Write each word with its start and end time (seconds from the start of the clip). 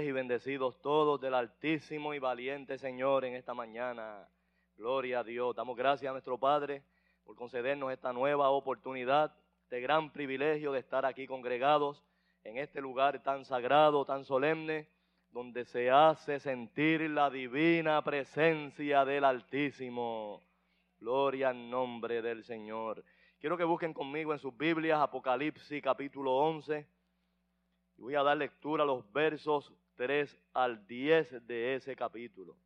Y 0.00 0.10
bendecidos 0.10 0.80
todos 0.80 1.20
del 1.20 1.34
Altísimo 1.34 2.14
y 2.14 2.18
Valiente 2.18 2.78
Señor 2.78 3.26
en 3.26 3.34
esta 3.34 3.52
mañana. 3.52 4.26
Gloria 4.74 5.20
a 5.20 5.22
Dios. 5.22 5.54
Damos 5.54 5.76
gracias 5.76 6.08
a 6.08 6.12
nuestro 6.12 6.38
Padre 6.38 6.82
por 7.24 7.36
concedernos 7.36 7.92
esta 7.92 8.10
nueva 8.10 8.48
oportunidad, 8.48 9.36
este 9.64 9.80
gran 9.82 10.10
privilegio 10.10 10.72
de 10.72 10.78
estar 10.78 11.04
aquí 11.04 11.26
congregados 11.26 12.02
en 12.42 12.56
este 12.56 12.80
lugar 12.80 13.22
tan 13.22 13.44
sagrado, 13.44 14.06
tan 14.06 14.24
solemne, 14.24 14.88
donde 15.30 15.66
se 15.66 15.90
hace 15.90 16.40
sentir 16.40 17.02
la 17.10 17.28
divina 17.28 18.02
presencia 18.02 19.04
del 19.04 19.24
Altísimo. 19.24 20.42
Gloria 21.00 21.50
al 21.50 21.68
nombre 21.68 22.22
del 22.22 22.44
Señor. 22.44 23.04
Quiero 23.38 23.58
que 23.58 23.64
busquen 23.64 23.92
conmigo 23.92 24.32
en 24.32 24.38
sus 24.38 24.56
Biblias 24.56 25.00
Apocalipsis 25.00 25.82
capítulo 25.82 26.32
11. 26.32 26.86
Y 27.98 28.00
voy 28.00 28.14
a 28.14 28.22
dar 28.22 28.38
lectura 28.38 28.84
a 28.84 28.86
los 28.86 29.12
versos 29.12 29.70
3 29.96 30.38
al 30.54 30.86
10 30.86 31.46
de 31.46 31.74
ese 31.74 31.94
capítulo. 31.94 32.56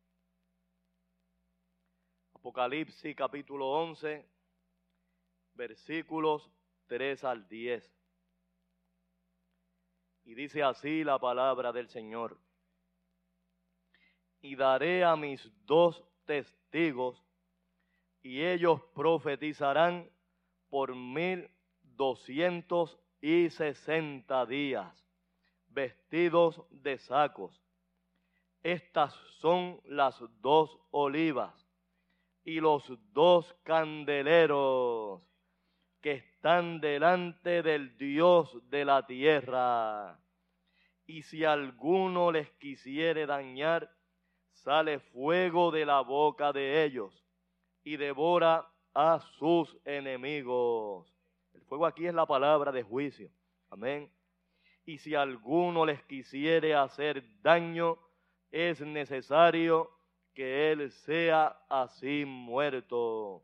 Apocalipsis 2.33 3.15
capítulo 3.15 3.69
11, 3.69 4.25
versículos 5.53 6.49
3 6.87 7.23
al 7.25 7.47
10. 7.49 7.93
Y 10.23 10.35
dice 10.35 10.63
así 10.63 11.03
la 11.03 11.19
palabra 11.19 11.71
del 11.71 11.89
Señor. 11.89 12.39
Y 14.39 14.55
daré 14.55 15.03
a 15.03 15.15
mis 15.15 15.51
dos 15.65 16.03
testigos, 16.25 17.21
y 18.21 18.43
ellos 18.43 18.81
profetizarán 18.93 20.09
por 20.69 20.95
mil 20.95 21.49
doscientos 21.81 22.99
y 23.21 23.49
sesenta 23.49 24.45
días 24.45 25.06
vestidos 25.77 26.59
de 26.71 26.97
sacos. 26.97 27.61
Estas 28.63 29.13
son 29.39 29.79
las 29.85 30.19
dos 30.41 30.75
olivas 30.89 31.53
y 32.43 32.59
los 32.59 32.83
dos 33.13 33.55
candeleros 33.61 35.21
que 36.01 36.13
están 36.13 36.81
delante 36.81 37.61
del 37.61 37.95
Dios 37.95 38.57
de 38.71 38.85
la 38.85 39.05
tierra. 39.05 40.19
Y 41.05 41.21
si 41.21 41.45
alguno 41.45 42.31
les 42.31 42.49
quisiere 42.53 43.27
dañar, 43.27 43.87
sale 44.53 44.97
fuego 44.99 45.69
de 45.69 45.85
la 45.85 46.01
boca 46.01 46.51
de 46.51 46.85
ellos 46.85 47.23
y 47.83 47.97
devora 47.97 48.67
a 48.95 49.19
sus 49.37 49.77
enemigos. 49.85 51.07
El 51.53 51.61
fuego 51.61 51.85
aquí 51.85 52.07
es 52.07 52.15
la 52.15 52.25
palabra 52.25 52.71
de 52.71 52.81
juicio. 52.81 53.29
Amén 53.69 54.16
y 54.87 54.99
si 54.99 55.15
alguno 55.15 55.85
les 55.85 56.01
quisiere 56.03 56.73
hacer 56.73 57.21
daño, 57.41 57.99
es 58.49 58.79
necesario 58.79 59.91
que 60.33 60.71
él 60.71 60.89
sea 60.91 61.47
así 61.67 62.23
muerto. 62.25 63.43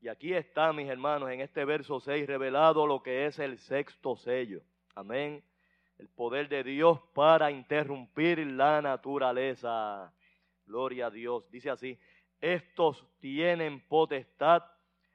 Y 0.00 0.08
aquí 0.08 0.34
está, 0.34 0.72
mis 0.72 0.88
hermanos, 0.88 1.30
en 1.30 1.40
este 1.40 1.64
verso 1.64 2.00
6 2.00 2.26
revelado 2.26 2.88
lo 2.88 3.04
que 3.04 3.26
es 3.26 3.38
el 3.38 3.56
sexto 3.56 4.16
sello. 4.16 4.62
Amén. 4.96 5.44
El 5.96 6.08
poder 6.08 6.48
de 6.48 6.64
Dios 6.64 6.98
para 7.14 7.52
interrumpir 7.52 8.44
la 8.48 8.82
naturaleza. 8.82 10.12
Gloria 10.66 11.06
a 11.06 11.10
Dios. 11.10 11.48
Dice 11.52 11.70
así, 11.70 11.96
estos 12.40 13.06
tienen 13.20 13.80
potestad 13.86 14.64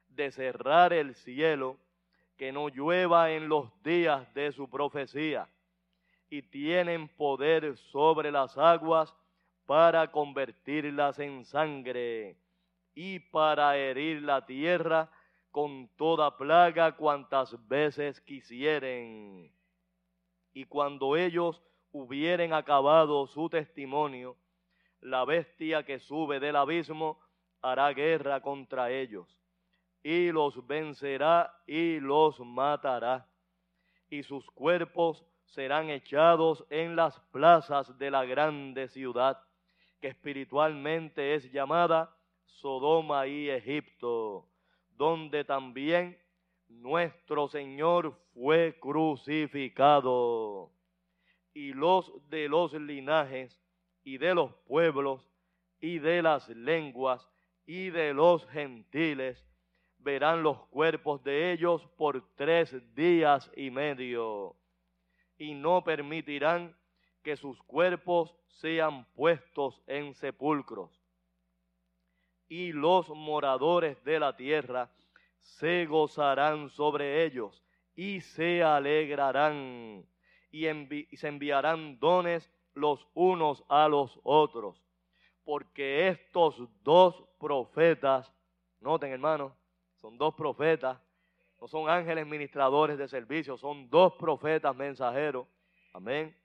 de 0.07 0.31
cerrar 0.31 0.93
el 0.93 1.15
cielo, 1.15 1.77
que 2.39 2.53
no 2.53 2.69
llueva 2.69 3.31
en 3.31 3.49
los 3.49 3.67
días 3.83 4.33
de 4.33 4.53
su 4.53 4.69
profecía, 4.69 5.49
y 6.29 6.41
tienen 6.41 7.09
poder 7.09 7.75
sobre 7.75 8.31
las 8.31 8.57
aguas 8.57 9.13
para 9.65 10.09
convertirlas 10.09 11.19
en 11.19 11.43
sangre 11.43 12.37
y 12.95 13.19
para 13.19 13.75
herir 13.75 14.21
la 14.21 14.45
tierra 14.45 15.11
con 15.51 15.89
toda 15.97 16.37
plaga 16.37 16.95
cuantas 16.95 17.55
veces 17.67 18.21
quisieren. 18.21 19.51
Y 20.53 20.63
cuando 20.63 21.17
ellos 21.17 21.61
hubieren 21.91 22.53
acabado 22.53 23.27
su 23.27 23.49
testimonio, 23.49 24.37
la 25.01 25.25
bestia 25.25 25.83
que 25.83 25.99
sube 25.99 26.39
del 26.39 26.55
abismo 26.55 27.19
hará 27.61 27.91
guerra 27.91 28.41
contra 28.41 28.91
ellos, 28.91 29.38
y 30.03 30.31
los 30.31 30.65
vencerá 30.65 31.53
y 31.67 31.99
los 31.99 32.39
matará, 32.39 33.27
y 34.09 34.23
sus 34.23 34.45
cuerpos 34.51 35.25
serán 35.45 35.89
echados 35.89 36.65
en 36.69 36.95
las 36.95 37.19
plazas 37.31 37.97
de 37.97 38.11
la 38.11 38.25
grande 38.25 38.87
ciudad, 38.87 39.37
que 39.99 40.07
espiritualmente 40.09 41.35
es 41.35 41.51
llamada 41.51 42.15
Sodoma 42.45 43.27
y 43.27 43.49
Egipto, 43.49 44.47
donde 44.95 45.43
también 45.43 46.17
nuestro 46.67 47.47
Señor 47.47 48.17
fue 48.33 48.77
crucificado. 48.79 50.71
Y 51.53 51.73
los 51.73 52.11
de 52.29 52.47
los 52.47 52.73
linajes 52.73 53.59
y 54.03 54.17
de 54.17 54.35
los 54.35 54.53
pueblos 54.67 55.25
y 55.79 55.99
de 55.99 56.21
las 56.21 56.47
lenguas 56.49 57.27
y 57.65 57.89
de 57.89 58.13
los 58.13 58.47
gentiles 58.49 59.48
verán 59.99 60.43
los 60.43 60.65
cuerpos 60.67 61.23
de 61.23 61.51
ellos 61.51 61.85
por 61.97 62.23
tres 62.35 62.75
días 62.95 63.51
y 63.55 63.69
medio, 63.69 64.55
y 65.37 65.53
no 65.53 65.83
permitirán 65.83 66.75
que 67.23 67.35
sus 67.35 67.61
cuerpos 67.63 68.35
sean 68.47 69.05
puestos 69.13 69.81
en 69.87 70.13
sepulcros. 70.13 70.91
Y 72.47 72.71
los 72.71 73.09
moradores 73.09 74.03
de 74.03 74.19
la 74.19 74.35
tierra 74.35 74.89
se 75.37 75.85
gozarán 75.85 76.69
sobre 76.69 77.25
ellos 77.25 77.63
y 77.95 78.21
se 78.21 78.63
alegrarán 78.63 80.05
y, 80.51 80.65
se 81.15 81.27
enviarán 81.27 81.99
dones 81.99 82.51
los 82.73 83.07
unos 83.13 83.63
a 83.69 83.87
los 83.87 84.19
otros 84.23 84.81
porque 85.49 86.09
estos 86.09 86.61
dos 86.83 87.23
profetas, 87.39 88.31
noten 88.81 89.11
hermanos, 89.11 89.51
son 90.01 90.17
dos 90.17 90.33
profetas, 90.35 90.99
no 91.59 91.67
son 91.67 91.89
ángeles 91.89 92.25
ministradores 92.25 92.97
de 92.97 93.07
servicio, 93.07 93.57
son 93.57 93.89
dos 93.89 94.13
profetas 94.13 94.75
mensajeros, 94.75 95.47
amén, 95.93 96.35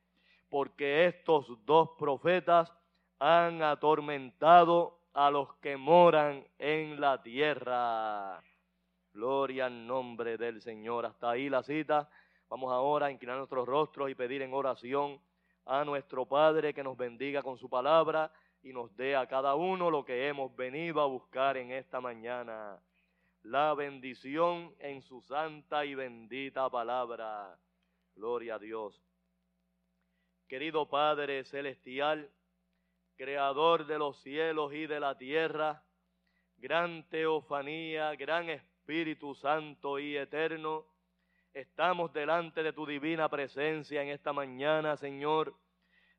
porque 0.48 1.06
estos 1.06 1.46
dos 1.64 1.90
profetas 1.98 2.72
han 3.18 3.62
atormentado 3.62 4.98
a 5.12 5.30
los 5.30 5.54
que 5.56 5.76
moran 5.76 6.44
en 6.58 7.00
la 7.00 7.22
tierra. 7.22 8.42
Gloria 9.12 9.66
al 9.66 9.86
nombre 9.86 10.36
del 10.36 10.60
Señor. 10.60 11.06
Hasta 11.06 11.30
ahí 11.30 11.48
la 11.48 11.62
cita. 11.62 12.10
Vamos 12.48 12.72
ahora 12.72 13.06
a 13.06 13.10
inclinar 13.12 13.38
nuestros 13.38 13.66
rostros 13.66 14.10
y 14.10 14.14
pedir 14.16 14.42
en 14.42 14.52
oración 14.52 15.20
a 15.66 15.84
nuestro 15.84 16.26
Padre 16.26 16.74
que 16.74 16.82
nos 16.82 16.96
bendiga 16.96 17.42
con 17.42 17.56
su 17.56 17.70
palabra 17.70 18.32
y 18.62 18.72
nos 18.72 18.94
dé 18.96 19.14
a 19.14 19.26
cada 19.26 19.54
uno 19.54 19.90
lo 19.90 20.04
que 20.04 20.26
hemos 20.26 20.54
venido 20.56 21.00
a 21.00 21.06
buscar 21.06 21.56
en 21.56 21.70
esta 21.70 22.00
mañana. 22.00 22.78
La 23.44 23.74
bendición 23.74 24.74
en 24.78 25.02
su 25.02 25.20
santa 25.20 25.84
y 25.84 25.94
bendita 25.94 26.70
palabra. 26.70 27.58
Gloria 28.16 28.54
a 28.54 28.58
Dios. 28.58 28.98
Querido 30.48 30.88
Padre 30.88 31.44
Celestial, 31.44 32.30
Creador 33.16 33.86
de 33.86 33.98
los 33.98 34.18
cielos 34.22 34.72
y 34.72 34.86
de 34.86 34.98
la 34.98 35.16
tierra, 35.18 35.84
gran 36.56 37.06
teofanía, 37.10 38.14
gran 38.16 38.48
Espíritu 38.48 39.34
Santo 39.34 39.98
y 39.98 40.16
eterno, 40.16 40.86
estamos 41.52 42.12
delante 42.14 42.62
de 42.62 42.72
tu 42.72 42.86
divina 42.86 43.28
presencia 43.28 44.02
en 44.02 44.08
esta 44.08 44.32
mañana, 44.32 44.96
Señor 44.96 45.54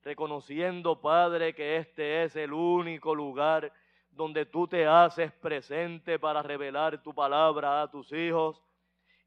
reconociendo, 0.06 1.01
Padre, 1.01 1.56
que 1.56 1.77
este 1.77 2.24
es 2.24 2.36
el 2.36 2.54
único 2.54 3.16
lugar 3.16 3.74
donde 4.15 4.45
tú 4.45 4.67
te 4.67 4.88
haces 4.88 5.31
presente 5.33 6.17
para 6.17 6.41
revelar 6.41 7.03
tu 7.03 7.13
palabra 7.13 7.81
a 7.81 7.91
tus 7.91 8.12
hijos. 8.13 8.62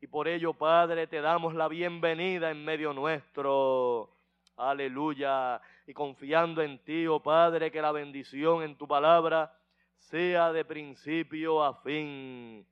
Y 0.00 0.06
por 0.06 0.26
ello, 0.26 0.54
Padre, 0.54 1.06
te 1.06 1.20
damos 1.20 1.54
la 1.54 1.68
bienvenida 1.68 2.50
en 2.50 2.64
medio 2.64 2.94
nuestro. 2.94 4.10
Aleluya. 4.56 5.60
Y 5.86 5.92
confiando 5.92 6.62
en 6.62 6.78
ti, 6.84 7.06
oh 7.06 7.20
Padre, 7.20 7.70
que 7.70 7.82
la 7.82 7.92
bendición 7.92 8.62
en 8.62 8.76
tu 8.76 8.88
palabra 8.88 9.52
sea 9.98 10.52
de 10.52 10.64
principio 10.64 11.62
a 11.62 11.74
fin. 11.82 12.66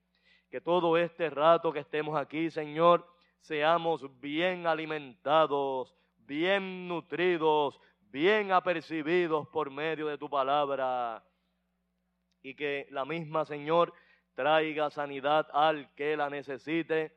Que 0.50 0.60
todo 0.60 0.96
este 0.96 1.28
rato 1.28 1.70
que 1.70 1.80
estemos 1.80 2.16
aquí, 2.18 2.50
Señor, 2.50 3.06
seamos 3.40 4.20
bien 4.20 4.66
alimentados, 4.66 5.94
bien 6.16 6.88
nutridos, 6.88 7.78
bien 8.10 8.52
apercibidos 8.52 9.46
por 9.48 9.70
medio 9.70 10.06
de 10.06 10.16
tu 10.16 10.30
palabra 10.30 11.22
y 12.42 12.54
que 12.54 12.86
la 12.90 13.04
misma, 13.04 13.44
Señor, 13.44 13.92
traiga 14.34 14.90
sanidad 14.90 15.48
al 15.52 15.92
que 15.94 16.16
la 16.16 16.30
necesite. 16.30 17.16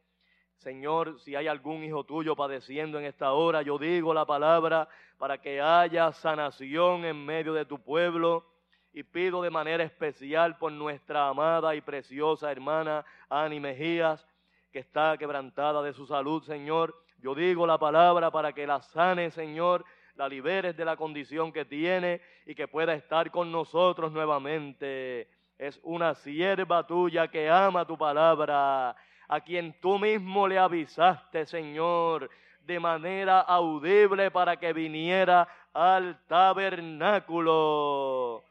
Señor, 0.58 1.20
si 1.20 1.36
hay 1.36 1.48
algún 1.48 1.84
hijo 1.84 2.04
tuyo 2.04 2.36
padeciendo 2.36 3.00
en 3.00 3.06
esta 3.06 3.34
hora, 3.34 3.62
yo 3.62 3.78
digo 3.78 4.14
la 4.14 4.26
palabra 4.26 4.90
para 5.18 5.38
que 5.38 5.62
haya 5.62 6.12
sanación 6.12 7.06
en 7.06 7.26
medio 7.26 7.54
de 7.54 7.66
tu 7.66 7.80
pueblo. 7.82 8.46
Y 8.92 9.04
pido 9.04 9.44
de 9.44 9.52
manera 9.52 9.84
especial 9.84 10.58
por 10.58 10.72
nuestra 10.72 11.28
amada 11.28 11.76
y 11.76 11.82
preciosa 11.82 12.52
hermana 12.52 13.06
Ani 13.30 13.60
Mejías, 13.60 14.26
que 14.72 14.80
está 14.80 15.16
quebrantada 15.18 15.84
de 15.84 15.94
su 15.94 16.08
salud, 16.08 16.42
Señor. 16.44 16.96
Yo 17.20 17.36
digo 17.36 17.68
la 17.68 17.78
palabra 17.78 18.32
para 18.32 18.52
que 18.52 18.66
la 18.66 18.82
sane, 18.82 19.30
Señor, 19.30 19.86
la 20.20 20.28
liberes 20.28 20.76
de 20.76 20.84
la 20.84 20.98
condición 20.98 21.54
que 21.54 21.64
tiene 21.64 22.20
y 22.46 22.54
que 22.54 22.68
pueda 22.68 22.94
estar 22.94 23.32
con 23.32 23.54
nosotros 23.54 24.12
nuevamente. 24.12 25.30
Es 25.58 25.80
una 25.82 26.14
sierva 26.14 26.86
tuya 26.86 27.30
que 27.30 27.50
ama 27.50 27.88
tu 27.88 27.98
palabra, 27.98 28.98
a 29.30 29.40
quien 29.40 29.80
tú 29.80 29.98
mismo 29.98 30.46
le 30.46 30.60
avisaste, 30.60 31.46
Señor, 31.46 32.30
de 32.66 32.82
manera 32.82 33.40
audible 33.40 34.30
para 34.30 34.58
que 34.58 34.74
viniera 34.74 35.48
al 35.74 36.20
tabernáculo. 36.28 38.44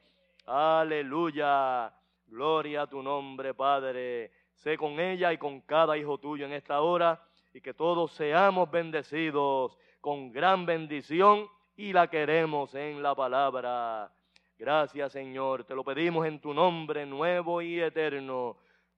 Aleluya. 0.47 1.93
Gloria 2.29 2.83
a 2.83 2.87
tu 2.87 3.03
nombre, 3.03 3.53
Padre. 3.53 4.33
Sé 4.55 4.79
con 4.79 4.99
ella 4.99 5.35
y 5.35 5.39
con 5.39 5.61
cada 5.61 5.99
hijo 5.99 6.17
tuyo 6.17 6.47
en 6.47 6.55
esta 6.55 6.81
hora 6.81 7.23
y 7.53 7.61
que 7.61 7.75
todos 7.75 8.13
seamos 8.13 8.71
bendecidos 8.71 9.77
con 10.01 10.33
gran 10.33 10.65
bendición 10.65 11.47
y 11.79 11.93
la 11.93 12.09
queremos 12.09 12.75
en 12.75 13.01
la 13.05 13.15
palabra. 13.15 14.11
Gracias 14.59 15.13
Señor, 15.13 15.63
te 15.63 15.77
lo 15.77 15.85
pedimos 15.85 16.27
en 16.27 16.41
tu 16.41 16.53
nombre 16.53 17.07
nuevo 17.07 17.63
y 17.63 17.81
eterno, 17.81 18.57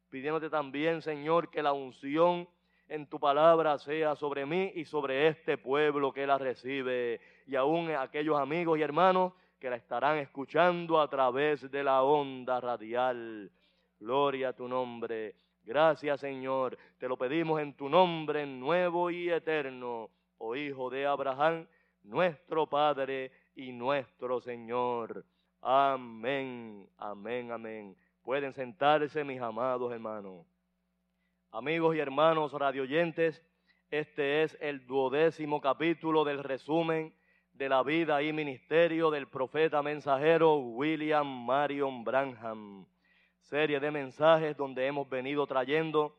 pidiéndote 0.09 0.49
también 0.49 1.03
Señor 1.03 1.51
que 1.51 1.63
la 1.63 1.75
unción 1.75 2.49
en 2.89 3.07
tu 3.07 3.21
palabra 3.21 3.77
sea 3.79 4.17
sobre 4.17 4.47
mí 4.47 4.73
y 4.75 4.87
sobre 4.87 5.29
este 5.29 5.59
pueblo 5.59 6.11
que 6.11 6.27
la 6.27 6.39
recibe 6.39 7.21
y 7.47 7.55
aún 7.55 7.91
aquellos 7.91 8.41
amigos 8.41 8.79
y 8.79 8.83
hermanos 8.83 9.35
que 9.59 9.69
la 9.69 9.77
estarán 9.77 10.17
escuchando 10.17 11.03
a 11.03 11.11
través 11.11 11.71
de 11.71 11.85
la 11.85 12.03
onda 12.03 12.63
radial. 12.63 13.53
Gloria 13.99 14.49
a 14.49 14.53
tu 14.55 14.67
nombre. 14.67 15.35
Gracias 15.65 16.21
Señor, 16.21 16.79
te 16.97 17.09
lo 17.09 17.19
pedimos 17.19 17.61
en 17.61 17.75
tu 17.75 17.91
nombre 17.91 18.47
nuevo 18.47 19.11
y 19.11 19.29
eterno, 19.29 20.09
oh 20.39 20.57
Hijo 20.57 20.89
de 20.89 21.05
Abraham 21.05 21.67
nuestro 22.03 22.67
Padre 22.67 23.33
y 23.55 23.73
nuestro 23.73 24.41
Señor. 24.41 25.25
Amén, 25.61 26.89
amén, 26.97 27.53
amén. 27.53 27.97
Pueden 28.23 28.53
sentarse 28.53 29.25
mis 29.25 29.41
amados 29.41 29.93
hermanos. 29.93 30.47
Amigos 31.51 31.97
y 31.97 31.99
hermanos 31.99 32.53
radioyentes, 32.53 33.45
este 33.91 34.43
es 34.43 34.57
el 34.61 34.87
duodécimo 34.87 35.61
capítulo 35.61 36.25
del 36.25 36.43
resumen 36.45 37.13
de 37.53 37.69
la 37.69 37.83
vida 37.83 38.23
y 38.23 38.33
ministerio 38.33 39.11
del 39.11 39.27
profeta 39.27 39.83
mensajero 39.83 40.57
William 40.57 41.27
Marion 41.27 42.05
Branham. 42.05 42.87
Serie 43.41 43.81
de 43.81 43.91
mensajes 43.91 44.57
donde 44.57 44.87
hemos 44.87 45.09
venido 45.09 45.47
trayendo 45.47 46.17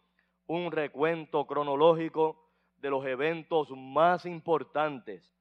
un 0.48 0.72
recuento 0.72 1.48
cronológico 1.48 2.46
de 2.78 2.90
los 2.90 3.06
eventos 3.06 3.70
más 3.72 4.26
importantes 4.26 5.34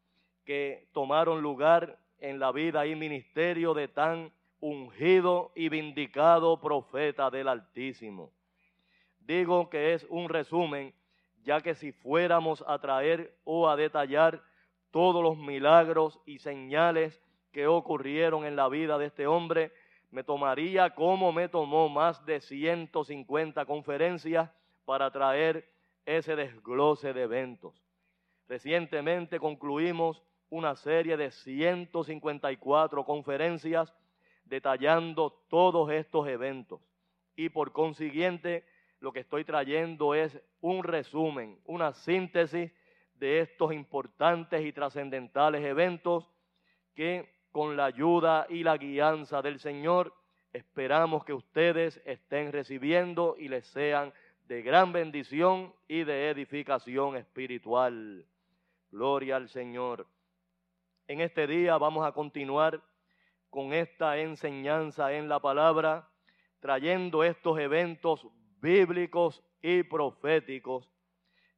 que 0.51 0.89
tomaron 0.93 1.43
lugar 1.43 1.97
en 2.19 2.41
la 2.41 2.51
vida 2.51 2.85
y 2.85 2.97
ministerio 2.97 3.73
de 3.73 3.87
tan 3.87 4.33
ungido 4.59 5.53
y 5.55 5.69
vindicado 5.69 6.61
profeta 6.61 7.31
del 7.31 7.47
Altísimo. 7.47 8.33
Digo 9.21 9.71
que 9.71 9.95
es 9.95 10.05
un 10.11 10.29
resumen, 10.29 10.93
ya 11.45 11.61
que 11.61 11.77
si 11.77 11.93
fuéramos 11.93 12.65
a 12.67 12.81
traer 12.81 13.33
o 13.45 13.69
a 13.69 13.77
detallar 13.77 14.43
todos 14.91 15.23
los 15.23 15.39
milagros 15.39 16.19
y 16.27 16.41
señales 16.41 17.23
que 17.53 17.69
ocurrieron 17.69 18.45
en 18.45 18.57
la 18.57 18.69
vida 18.69 18.99
de 18.99 19.07
este 19.07 19.29
hombre, 19.29 19.71
me 20.11 20.25
tomaría 20.25 20.97
como 20.97 21.31
me 21.31 21.49
tomó 21.49 21.89
más 21.89 22.27
de 22.27 22.41
150 22.41 23.65
conferencias 23.67 24.51
para 24.85 25.13
traer 25.13 25.71
ese 26.07 26.35
desglose 26.35 27.13
de 27.13 27.23
eventos. 27.23 27.81
Recientemente 28.49 29.39
concluimos 29.39 30.25
una 30.51 30.77
serie 30.77 31.17
de 31.17 31.31
154 31.31 33.05
conferencias 33.05 33.95
detallando 34.45 35.31
todos 35.49 35.91
estos 35.91 36.29
eventos. 36.29 36.81
Y 37.37 37.49
por 37.49 37.73
consiguiente, 37.73 38.65
lo 38.99 39.13
que 39.13 39.21
estoy 39.21 39.45
trayendo 39.45 40.15
es 40.15 40.39
un 40.61 40.83
resumen, 40.85 41.59
una 41.65 41.93
síntesis 41.93 42.71
de 43.15 43.41
estos 43.41 43.73
importantes 43.73 44.65
y 44.65 44.73
trascendentales 44.73 45.65
eventos 45.65 46.27
que 46.95 47.33
con 47.53 47.77
la 47.77 47.87
ayuda 47.87 48.47
y 48.49 48.63
la 48.63 48.77
guianza 48.77 49.43
del 49.43 49.59
Señor 49.61 50.13
esperamos 50.53 51.25
que 51.25 51.33
ustedes 51.33 52.01
estén 52.05 52.53
recibiendo 52.53 53.37
y 53.39 53.49
les 53.49 53.67
sean 53.67 54.13
de 54.49 54.63
gran 54.63 54.93
bendición 54.93 55.73
y 55.87 56.03
de 56.03 56.31
edificación 56.31 57.17
espiritual. 57.17 58.27
Gloria 58.91 59.37
al 59.37 59.49
Señor. 59.49 60.07
En 61.11 61.21
este 61.21 61.49
día 61.49 61.77
vamos 61.77 62.07
a 62.07 62.13
continuar 62.13 62.81
con 63.49 63.73
esta 63.73 64.17
enseñanza 64.19 65.13
en 65.13 65.29
la 65.29 65.41
palabra, 65.41 66.09
trayendo 66.61 67.25
estos 67.25 67.59
eventos 67.59 68.29
bíblicos 68.61 69.43
y 69.61 69.83
proféticos, 69.83 70.89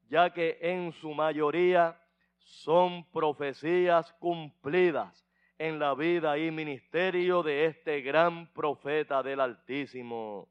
ya 0.08 0.32
que 0.32 0.56
en 0.62 0.94
su 0.94 1.12
mayoría 1.12 2.00
son 2.38 3.04
profecías 3.10 4.10
cumplidas 4.14 5.22
en 5.58 5.78
la 5.78 5.92
vida 5.94 6.38
y 6.38 6.50
ministerio 6.50 7.42
de 7.42 7.66
este 7.66 8.00
gran 8.00 8.50
profeta 8.54 9.22
del 9.22 9.38
Altísimo, 9.38 10.48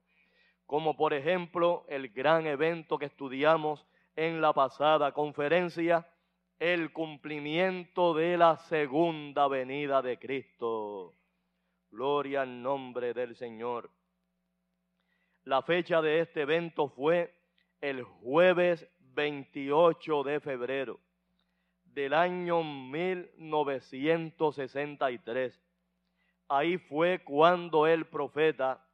como 0.68 0.96
por 0.96 1.16
ejemplo 1.16 1.88
el 1.90 2.10
gran 2.10 2.46
evento 2.46 3.00
que 3.00 3.06
estudiamos 3.06 3.84
en 4.16 4.42
la 4.42 4.54
pasada 4.54 5.12
conferencia, 5.12 6.08
el 6.62 6.94
cumplimiento 6.94 8.14
de 8.14 8.38
la 8.38 8.56
segunda 8.56 9.48
venida 9.48 10.04
de 10.04 10.20
Cristo. 10.20 11.16
Gloria 11.90 12.44
al 12.44 12.62
nombre 12.62 13.16
del 13.16 13.36
Señor. 13.36 13.90
La 15.44 15.64
fecha 15.64 16.04
de 16.04 16.20
este 16.20 16.42
evento 16.42 16.88
fue 16.88 17.34
el 17.82 18.04
jueves 18.04 18.88
28 19.00 20.22
de 20.22 20.40
febrero 20.40 21.00
del 21.84 22.14
año 22.14 22.64
1963. 22.64 25.60
Ahí 26.48 26.78
fue 26.78 27.24
cuando 27.24 27.88
el 27.88 28.06
profeta 28.06 28.86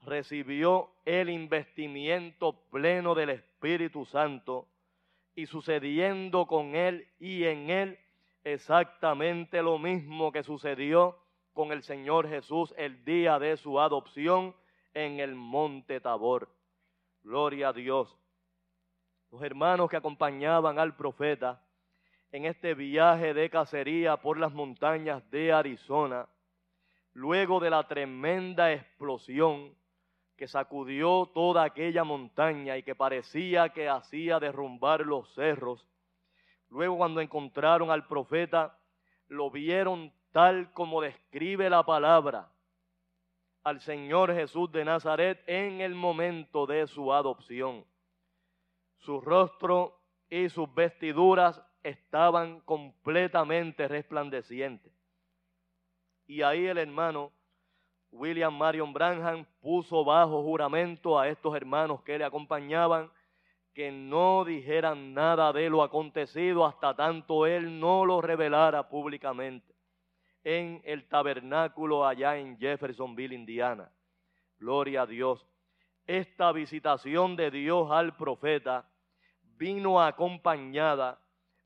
recibió 0.00 0.90
el 1.04 1.30
investimiento 1.30 2.68
pleno 2.68 3.14
del 3.14 3.30
Espíritu 3.30 4.04
Santo 4.06 4.71
y 5.34 5.46
sucediendo 5.46 6.46
con 6.46 6.74
él 6.74 7.08
y 7.18 7.44
en 7.44 7.70
él 7.70 7.98
exactamente 8.44 9.62
lo 9.62 9.78
mismo 9.78 10.32
que 10.32 10.42
sucedió 10.42 11.18
con 11.52 11.72
el 11.72 11.82
Señor 11.82 12.28
Jesús 12.28 12.74
el 12.76 13.04
día 13.04 13.38
de 13.38 13.56
su 13.56 13.80
adopción 13.80 14.54
en 14.94 15.20
el 15.20 15.34
monte 15.34 16.00
Tabor. 16.00 16.48
Gloria 17.22 17.68
a 17.68 17.72
Dios. 17.72 18.16
Los 19.30 19.42
hermanos 19.42 19.88
que 19.88 19.96
acompañaban 19.96 20.78
al 20.78 20.96
profeta 20.96 21.62
en 22.32 22.46
este 22.46 22.74
viaje 22.74 23.34
de 23.34 23.50
cacería 23.50 24.16
por 24.16 24.38
las 24.38 24.52
montañas 24.52 25.28
de 25.30 25.52
Arizona, 25.52 26.26
luego 27.12 27.60
de 27.60 27.70
la 27.70 27.86
tremenda 27.86 28.72
explosión 28.72 29.74
que 30.42 30.48
sacudió 30.48 31.30
toda 31.32 31.62
aquella 31.62 32.02
montaña 32.02 32.76
y 32.76 32.82
que 32.82 32.96
parecía 32.96 33.68
que 33.68 33.88
hacía 33.88 34.40
derrumbar 34.40 35.02
los 35.02 35.32
cerros. 35.34 35.86
Luego 36.68 36.96
cuando 36.96 37.20
encontraron 37.20 37.92
al 37.92 38.08
profeta, 38.08 38.76
lo 39.28 39.52
vieron 39.52 40.12
tal 40.32 40.72
como 40.72 41.00
describe 41.00 41.70
la 41.70 41.84
palabra 41.84 42.50
al 43.62 43.80
Señor 43.82 44.34
Jesús 44.34 44.72
de 44.72 44.84
Nazaret 44.84 45.44
en 45.46 45.80
el 45.80 45.94
momento 45.94 46.66
de 46.66 46.88
su 46.88 47.12
adopción. 47.12 47.84
Su 48.98 49.20
rostro 49.20 49.96
y 50.28 50.48
sus 50.48 50.74
vestiduras 50.74 51.62
estaban 51.84 52.62
completamente 52.62 53.86
resplandecientes. 53.86 54.92
Y 56.26 56.42
ahí 56.42 56.66
el 56.66 56.78
hermano 56.78 57.30
William 58.12 58.54
Marion 58.56 58.92
Branham 58.92 59.46
puso 59.60 60.04
bajo 60.04 60.42
juramento 60.42 61.18
a 61.18 61.28
estos 61.28 61.56
hermanos 61.56 62.02
que 62.02 62.18
le 62.18 62.24
acompañaban 62.24 63.10
que 63.72 63.90
no 63.90 64.44
dijeran 64.44 65.14
nada 65.14 65.50
de 65.52 65.70
lo 65.70 65.82
acontecido 65.82 66.66
hasta 66.66 66.94
tanto 66.94 67.46
él 67.46 67.80
no 67.80 68.04
lo 68.04 68.20
revelara 68.20 68.88
públicamente 68.90 69.74
en 70.44 70.82
el 70.84 71.08
tabernáculo 71.08 72.06
allá 72.06 72.36
en 72.36 72.58
Jeffersonville, 72.58 73.34
Indiana. 73.34 73.90
Gloria 74.58 75.02
a 75.02 75.06
Dios. 75.06 75.46
Esta 76.06 76.52
visitación 76.52 77.36
de 77.36 77.50
Dios 77.50 77.90
al 77.90 78.14
profeta 78.16 78.88
vino 79.56 80.02
acompañada 80.02 81.18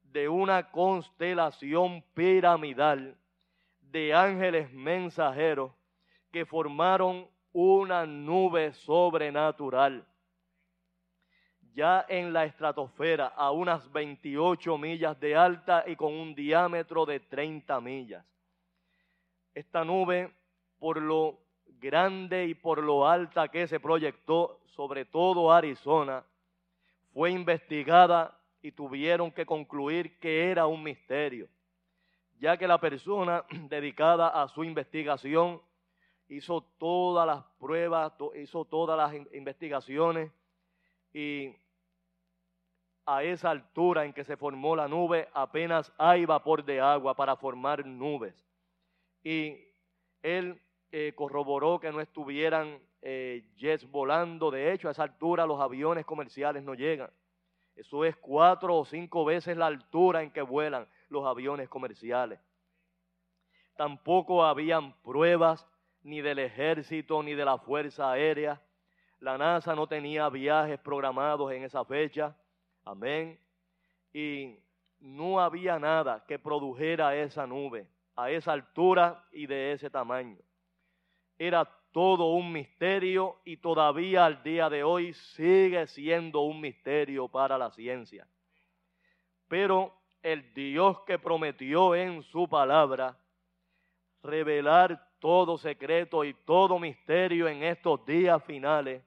de 0.03 0.29
una 0.29 0.71
constelación 0.71 2.05
piramidal 2.15 3.17
de 3.81 4.15
ángeles 4.15 4.73
mensajeros 4.73 5.73
que 6.37 6.45
formaron 6.45 7.27
una 7.55 8.05
nube 8.05 8.75
sobrenatural. 8.75 10.07
Ya 11.73 12.05
en 12.11 12.35
la 12.35 12.45
estratosfera, 12.45 13.29
a 13.29 13.53
unas 13.53 13.91
28 13.91 14.77
millas 14.77 15.19
de 15.19 15.35
alta 15.35 15.85
y 15.87 15.97
con 15.97 16.13
un 16.13 16.35
diámetro 16.35 17.07
de 17.07 17.21
30 17.21 17.81
millas. 17.81 18.23
Esta 19.55 19.83
nube, 19.83 20.31
por 20.79 21.01
lo 21.01 21.41
grande 21.81 22.45
y 22.45 22.55
por 22.55 22.83
lo 22.83 23.09
alta 23.09 23.49
que 23.49 23.67
se 23.67 23.81
proyectó 23.81 24.61
sobre 24.67 25.07
todo 25.07 25.51
Arizona, 25.51 26.23
fue 27.15 27.31
investigada 27.31 28.39
y 28.61 28.73
tuvieron 28.73 29.33
que 29.33 29.47
concluir 29.47 30.19
que 30.19 30.51
era 30.51 30.67
un 30.67 30.83
misterio, 30.83 31.49
ya 32.39 32.59
que 32.59 32.69
la 32.69 32.79
persona 32.79 33.43
dedicada 33.71 34.29
a 34.29 34.47
su 34.49 34.65
investigación 34.65 35.63
hizo 36.29 36.63
todas 36.79 37.27
las 37.27 37.45
pruebas, 37.59 38.13
hizo 38.35 38.65
todas 38.65 38.97
las 38.97 39.15
investigaciones 39.33 40.33
y 41.13 41.55
a 43.07 43.23
esa 43.23 43.51
altura 43.51 44.05
en 44.05 44.13
que 44.13 44.25
se 44.25 44.37
formó 44.37 44.75
la 44.75 44.89
nube 44.89 45.29
apenas 45.33 45.93
hay 45.97 46.27
vapor 46.27 46.65
de 46.65 46.81
agua 46.81 47.15
para 47.15 47.37
formar 47.37 47.87
nubes. 47.87 48.45
Y 49.23 49.57
él 50.23 50.61
eh, 50.91 51.13
corroboró 51.15 51.79
que 51.79 51.93
no 51.93 52.01
estuvieran 52.01 52.81
eh, 53.03 53.49
jets 53.57 53.89
volando, 53.89 54.51
de 54.51 54.73
hecho 54.73 54.89
a 54.89 54.91
esa 54.91 55.05
altura 55.05 55.47
los 55.47 55.61
aviones 55.61 56.05
comerciales 56.05 56.65
no 56.65 56.75
llegan. 56.75 57.11
Eso 57.77 58.05
es 58.05 58.17
cuatro 58.17 58.77
o 58.77 58.85
cinco 58.85 59.25
veces 59.25 59.57
la 59.57 59.67
altura 59.67 60.23
en 60.23 60.33
que 60.33 60.43
vuelan 60.43 60.89
los 61.09 61.25
aviones 61.25 61.69
comerciales. 61.69 62.41
Tampoco 63.77 64.45
habían 64.45 64.95
pruebas 65.03 65.67
ni 66.07 66.21
del 66.21 66.39
ejército, 66.39 67.21
ni 67.21 67.35
de 67.35 67.45
la 67.45 67.59
Fuerza 67.59 68.13
Aérea. 68.13 68.63
La 69.19 69.37
NASA 69.37 69.75
no 69.75 69.89
tenía 69.89 70.29
viajes 70.29 70.79
programados 70.79 71.53
en 71.53 71.65
esa 71.65 71.85
fecha. 71.85 72.37
Amén. 72.85 73.41
Y 74.13 74.57
no 75.01 75.41
había 75.41 75.81
nada 75.81 76.25
que 76.27 76.39
produjera 76.39 77.17
esa 77.17 77.45
nube 77.45 77.89
a 78.15 78.31
esa 78.31 78.53
altura 78.53 79.27
y 79.33 79.47
de 79.47 79.73
ese 79.73 79.91
tamaño. 79.91 80.39
Era 81.37 81.69
todo 81.91 82.35
un 82.35 82.53
misterio 82.53 83.41
y 83.45 83.57
todavía 83.57 84.27
al 84.27 84.45
día 84.45 84.71
de 84.71 84.85
hoy 84.85 85.13
sigue 85.13 85.89
siendo 85.89 86.43
un 86.43 86.61
misterio 86.61 87.27
para 87.27 87.59
la 87.59 87.73
ciencia. 87.73 88.29
Pero 89.49 89.93
el 90.23 90.55
Dios 90.55 91.01
que 91.01 91.19
prometió 91.19 91.97
en 91.97 92.23
su 92.23 92.49
palabra 92.49 93.19
revelar 94.23 95.07
todo 95.27 95.59
secreto 95.59 96.23
y 96.23 96.35
todo 96.35 96.79
misterio 96.79 97.49
en 97.49 97.65
estos 97.65 98.07
días 98.07 98.41
finales, 98.45 99.03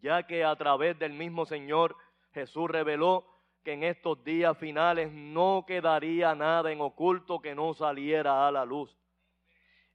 ya 0.00 0.26
que 0.26 0.42
a 0.42 0.56
través 0.56 0.98
del 0.98 1.12
mismo 1.12 1.44
Señor 1.44 1.94
Jesús 2.32 2.70
reveló 2.70 3.26
que 3.62 3.74
en 3.74 3.82
estos 3.82 4.24
días 4.24 4.56
finales 4.56 5.12
no 5.12 5.66
quedaría 5.68 6.34
nada 6.34 6.72
en 6.72 6.80
oculto 6.80 7.40
que 7.40 7.54
no 7.54 7.74
saliera 7.74 8.48
a 8.48 8.50
la 8.50 8.64
luz. 8.64 8.96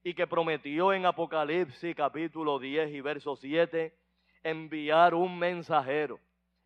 Y 0.03 0.13
que 0.13 0.27
prometió 0.27 0.93
en 0.93 1.07
Apocalipsis 1.07 1.95
capítulo 1.95 2.59
10 2.59 2.91
y 2.91 3.01
verso 3.01 3.35
7, 3.35 3.91
enviar 4.43 5.15
un 5.15 5.39
mensajero, 5.39 6.19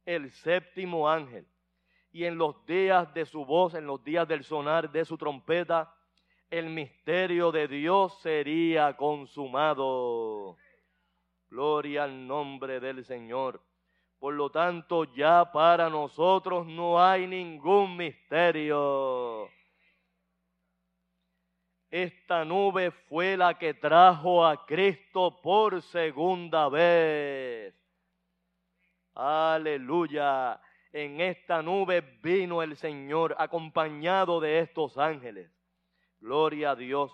el 0.03 0.29
séptimo 0.29 1.09
ángel. 1.09 1.47
Y 2.11 2.25
en 2.25 2.37
los 2.37 2.65
días 2.65 3.13
de 3.13 3.25
su 3.25 3.45
voz, 3.45 3.75
en 3.75 3.87
los 3.87 4.03
días 4.03 4.27
del 4.27 4.43
sonar 4.43 4.91
de 4.91 5.05
su 5.05 5.17
trompeta, 5.17 5.95
el 6.49 6.69
misterio 6.69 7.51
de 7.51 7.67
Dios 7.67 8.19
sería 8.21 8.95
consumado. 8.97 10.57
Gloria 11.49 12.03
al 12.05 12.27
nombre 12.27 12.79
del 12.79 13.05
Señor. 13.05 13.61
Por 14.19 14.33
lo 14.33 14.49
tanto, 14.49 15.05
ya 15.13 15.51
para 15.51 15.89
nosotros 15.89 16.65
no 16.67 17.01
hay 17.01 17.27
ningún 17.27 17.95
misterio. 17.95 19.49
Esta 21.89 22.45
nube 22.45 22.91
fue 22.91 23.37
la 23.37 23.57
que 23.57 23.73
trajo 23.73 24.45
a 24.45 24.65
Cristo 24.65 25.39
por 25.41 25.81
segunda 25.81 26.69
vez. 26.69 27.73
Aleluya. 29.13 30.59
En 30.91 31.21
esta 31.21 31.61
nube 31.61 32.01
vino 32.21 32.61
el 32.61 32.75
Señor 32.75 33.35
acompañado 33.39 34.39
de 34.39 34.59
estos 34.59 34.97
ángeles. 34.97 35.58
Gloria 36.19 36.71
a 36.71 36.75
Dios. 36.75 37.11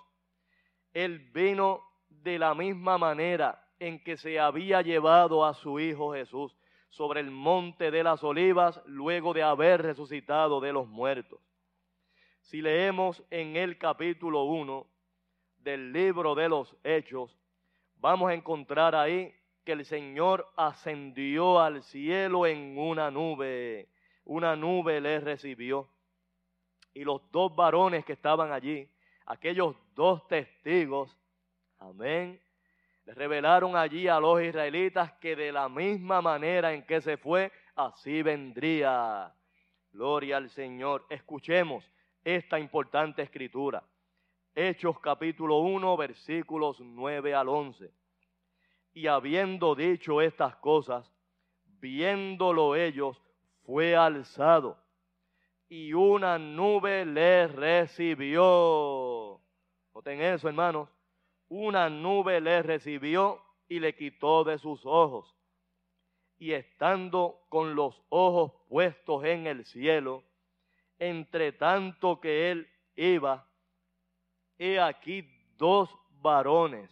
Él 0.94 1.20
vino 1.34 1.82
de 2.10 2.40
la 2.40 2.54
misma 2.56 2.98
manera 2.98 3.62
en 3.80 4.04
que 4.04 4.18
se 4.18 4.40
había 4.40 4.82
llevado 4.82 5.46
a 5.46 5.54
su 5.54 5.80
Hijo 5.80 6.14
Jesús 6.14 6.56
sobre 6.90 7.20
el 7.20 7.30
monte 7.30 7.92
de 7.92 8.04
las 8.04 8.24
olivas 8.24 8.82
luego 8.86 9.34
de 9.34 9.44
haber 9.44 9.82
resucitado 9.82 10.62
de 10.62 10.72
los 10.72 10.88
muertos. 10.88 11.40
Si 12.42 12.62
leemos 12.62 13.24
en 13.32 13.56
el 13.58 13.78
capítulo 13.78 14.44
1 14.44 14.88
del 15.58 15.92
libro 15.92 16.36
de 16.36 16.48
los 16.48 16.76
Hechos, 16.84 17.38
vamos 17.98 18.30
a 18.30 18.34
encontrar 18.34 18.96
ahí 18.96 19.34
que 19.66 19.74
el 19.74 19.84
Señor 19.84 20.48
ascendió 20.56 21.60
al 21.60 21.84
cielo 21.84 22.46
en 22.46 22.78
una 22.78 23.10
nube. 23.10 23.90
Una 24.24 24.56
nube 24.56 25.02
le 25.02 25.20
recibió. 25.20 25.90
Y 26.94 27.04
los 27.04 27.30
dos 27.32 27.54
varones 27.56 28.06
que 28.06 28.14
estaban 28.14 28.52
allí, 28.52 28.88
aquellos 29.26 29.76
dos 29.96 30.28
testigos, 30.28 31.18
amén, 31.80 32.42
le 33.06 33.14
revelaron 33.14 33.76
allí 33.76 34.08
a 34.08 34.20
los 34.20 34.42
israelitas 34.42 35.14
que 35.14 35.36
de 35.36 35.52
la 35.52 35.70
misma 35.70 36.22
manera 36.22 36.74
en 36.74 36.84
que 36.86 37.02
se 37.02 37.18
fue, 37.18 37.52
así 37.76 38.22
vendría. 38.22 39.34
Gloria 39.92 40.38
al 40.38 40.50
Señor. 40.50 41.06
Escuchemos 41.10 41.90
esta 42.24 42.60
importante 42.60 43.22
escritura. 43.22 43.84
Hechos 44.56 45.00
capítulo 45.00 45.60
1, 45.60 45.98
versículos 45.98 46.80
9 46.80 47.36
al 47.36 47.50
11. 47.50 47.92
Y 48.94 49.08
habiendo 49.08 49.76
dicho 49.76 50.22
estas 50.22 50.56
cosas, 50.56 51.12
viéndolo 51.80 52.76
ellos, 52.76 53.22
fue 53.66 53.96
alzado 53.96 54.78
y 55.70 55.94
una 55.94 56.38
nube 56.38 57.06
le 57.06 57.48
recibió. 57.48 59.05
Noten 59.96 60.22
eso, 60.22 60.48
hermanos 60.48 60.90
una 61.48 61.90
nube 61.90 62.42
le 62.42 62.62
recibió 62.64 63.42
y 63.68 63.80
le 63.80 63.96
quitó 63.96 64.44
de 64.44 64.58
sus 64.58 64.86
ojos. 64.86 65.34
Y 66.38 66.52
estando 66.52 67.46
con 67.50 67.76
los 67.76 68.02
ojos 68.10 68.52
puestos 68.68 69.24
en 69.24 69.48
el 69.48 69.66
cielo, 69.66 70.24
entre 71.00 71.52
tanto 71.54 72.20
que 72.20 72.52
él 72.52 72.68
iba, 72.96 73.48
he 74.58 74.80
aquí 74.80 75.30
dos 75.58 75.90
varones 76.22 76.92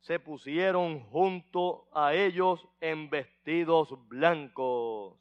se 0.00 0.18
pusieron 0.18 1.00
junto 1.00 1.88
a 1.92 2.14
ellos 2.14 2.66
en 2.80 3.10
vestidos 3.10 3.88
blancos, 4.08 5.18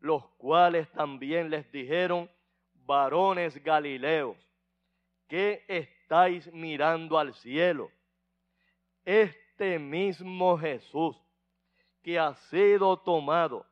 los 0.00 0.26
cuales 0.38 0.90
también 0.90 1.50
les 1.50 1.70
dijeron, 1.70 2.30
varones 2.74 3.62
galileos, 3.62 4.36
¿qué 5.28 5.64
estáis 6.06 6.52
mirando 6.52 7.18
al 7.18 7.34
cielo. 7.34 7.90
Este 9.04 9.78
mismo 9.78 10.56
Jesús 10.56 11.16
que 12.02 12.18
ha 12.18 12.34
sido 12.34 12.96
tomado 12.98 13.66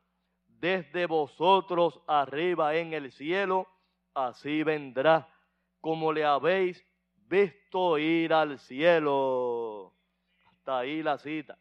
desde 0.47 1.05
vosotros 1.05 2.01
arriba 2.07 2.75
en 2.75 2.93
el 2.93 3.11
cielo, 3.13 3.67
así 4.13 4.63
vendrá, 4.63 5.29
como 5.79 6.11
le 6.11 6.25
habéis 6.25 6.83
visto 7.27 7.97
ir 7.97 8.33
al 8.33 8.59
cielo. 8.59 9.93
Hasta 10.49 10.79
ahí 10.79 11.01
la 11.01 11.17
cita. 11.17 11.57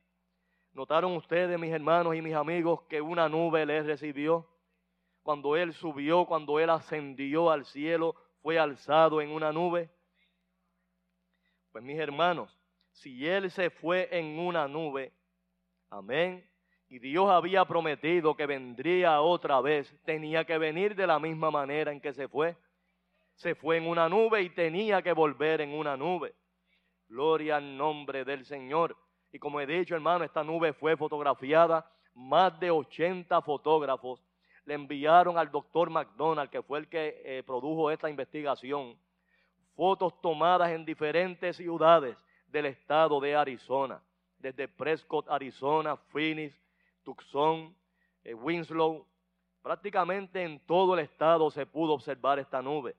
¿Notaron 0.72 1.16
ustedes, 1.16 1.56
mis 1.58 1.72
hermanos 1.72 2.16
y 2.16 2.22
mis 2.22 2.34
amigos, 2.34 2.82
que 2.88 3.00
una 3.00 3.28
nube 3.28 3.64
les 3.64 3.86
recibió? 3.86 4.48
Cuando 5.22 5.56
Él 5.56 5.72
subió, 5.72 6.26
cuando 6.26 6.58
Él 6.58 6.70
ascendió 6.70 7.50
al 7.50 7.64
cielo, 7.64 8.16
fue 8.44 8.58
alzado 8.58 9.22
en 9.22 9.30
una 9.30 9.52
nube. 9.52 9.88
Pues 11.72 11.82
mis 11.82 11.98
hermanos, 11.98 12.54
si 12.92 13.26
Él 13.26 13.50
se 13.50 13.70
fue 13.70 14.06
en 14.12 14.38
una 14.38 14.68
nube, 14.68 15.14
amén, 15.88 16.46
y 16.86 16.98
Dios 16.98 17.30
había 17.30 17.64
prometido 17.64 18.36
que 18.36 18.44
vendría 18.44 19.22
otra 19.22 19.62
vez, 19.62 19.90
tenía 20.04 20.44
que 20.44 20.58
venir 20.58 20.94
de 20.94 21.06
la 21.06 21.18
misma 21.18 21.50
manera 21.50 21.90
en 21.90 22.02
que 22.02 22.12
se 22.12 22.28
fue. 22.28 22.54
Se 23.32 23.54
fue 23.54 23.78
en 23.78 23.88
una 23.88 24.10
nube 24.10 24.42
y 24.42 24.50
tenía 24.50 25.00
que 25.00 25.14
volver 25.14 25.62
en 25.62 25.70
una 25.72 25.96
nube. 25.96 26.34
Gloria 27.08 27.56
al 27.56 27.78
nombre 27.78 28.26
del 28.26 28.44
Señor. 28.44 28.94
Y 29.32 29.38
como 29.38 29.58
he 29.58 29.66
dicho, 29.66 29.94
hermano, 29.94 30.22
esta 30.22 30.44
nube 30.44 30.74
fue 30.74 30.98
fotografiada. 30.98 31.90
Más 32.12 32.60
de 32.60 32.70
80 32.70 33.40
fotógrafos 33.40 34.22
le 34.64 34.74
enviaron 34.74 35.36
al 35.38 35.50
doctor 35.50 35.90
McDonald, 35.90 36.50
que 36.50 36.62
fue 36.62 36.78
el 36.78 36.88
que 36.88 37.22
eh, 37.24 37.42
produjo 37.42 37.90
esta 37.90 38.08
investigación 38.08 38.96
fotos 39.74 40.20
tomadas 40.20 40.70
en 40.70 40.84
diferentes 40.84 41.56
ciudades 41.56 42.16
del 42.46 42.66
estado 42.66 43.20
de 43.20 43.34
Arizona, 43.34 44.00
desde 44.38 44.68
Prescott, 44.68 45.28
Arizona, 45.28 45.96
Phoenix, 45.96 46.54
Tucson, 47.02 47.74
eh, 48.22 48.34
Winslow, 48.34 49.06
prácticamente 49.62 50.42
en 50.42 50.60
todo 50.60 50.94
el 50.94 51.00
estado 51.00 51.50
se 51.50 51.66
pudo 51.66 51.94
observar 51.94 52.38
esta 52.38 52.62
nube. 52.62 52.94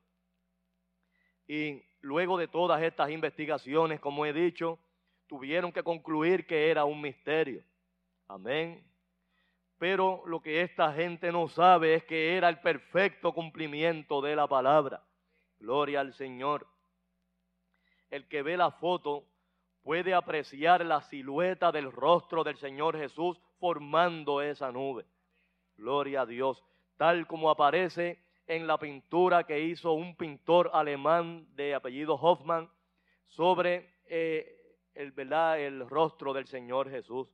Y 1.48 1.82
luego 2.02 2.38
de 2.38 2.48
todas 2.48 2.82
estas 2.82 3.10
investigaciones, 3.10 4.00
como 4.00 4.26
he 4.26 4.34
dicho, 4.34 4.80
tuvieron 5.28 5.72
que 5.72 5.84
concluir 5.84 6.46
que 6.46 6.70
era 6.70 6.86
un 6.86 7.02
misterio. 7.02 7.64
Amén. 8.28 8.84
Pero 9.88 10.24
lo 10.26 10.42
que 10.42 10.64
esta 10.64 10.94
gente 10.94 11.32
no 11.32 11.48
sabe 11.48 11.94
es 11.94 12.04
que 12.06 12.36
era 12.36 12.50
el 12.50 12.58
perfecto 12.58 13.34
cumplimiento 13.34 14.20
de 14.20 14.36
la 14.36 14.48
palabra. 14.48 15.04
Gloria 15.60 16.00
al 16.00 16.12
Señor. 16.16 16.66
El 18.10 18.28
que 18.28 18.42
ve 18.42 18.58
la 18.58 18.72
foto 18.72 19.26
puede 19.84 20.16
apreciar 20.16 20.84
la 20.84 21.04
silueta 21.04 21.72
del 21.72 21.92
rostro 21.92 22.44
del 22.44 22.58
Señor 22.58 22.98
Jesús 22.98 23.40
formando 23.60 24.42
esa 24.42 24.72
nube. 24.72 25.06
Gloria 25.78 26.22
a 26.22 26.26
Dios. 26.26 26.64
Tal 26.98 27.28
como 27.28 27.52
aparece 27.52 28.18
en 28.48 28.66
la 28.66 28.80
pintura 28.80 29.44
que 29.44 29.60
hizo 29.60 29.94
un 29.94 30.16
pintor 30.16 30.72
alemán 30.74 31.46
de 31.54 31.76
apellido 31.76 32.16
Hoffman 32.16 32.68
sobre 33.28 33.88
eh, 34.08 34.80
el, 34.96 35.12
¿verdad? 35.12 35.60
el 35.60 35.88
rostro 35.88 36.34
del 36.34 36.48
Señor 36.48 36.90
Jesús. 36.90 37.28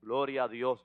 Gloria 0.00 0.44
a 0.44 0.48
Dios. 0.48 0.82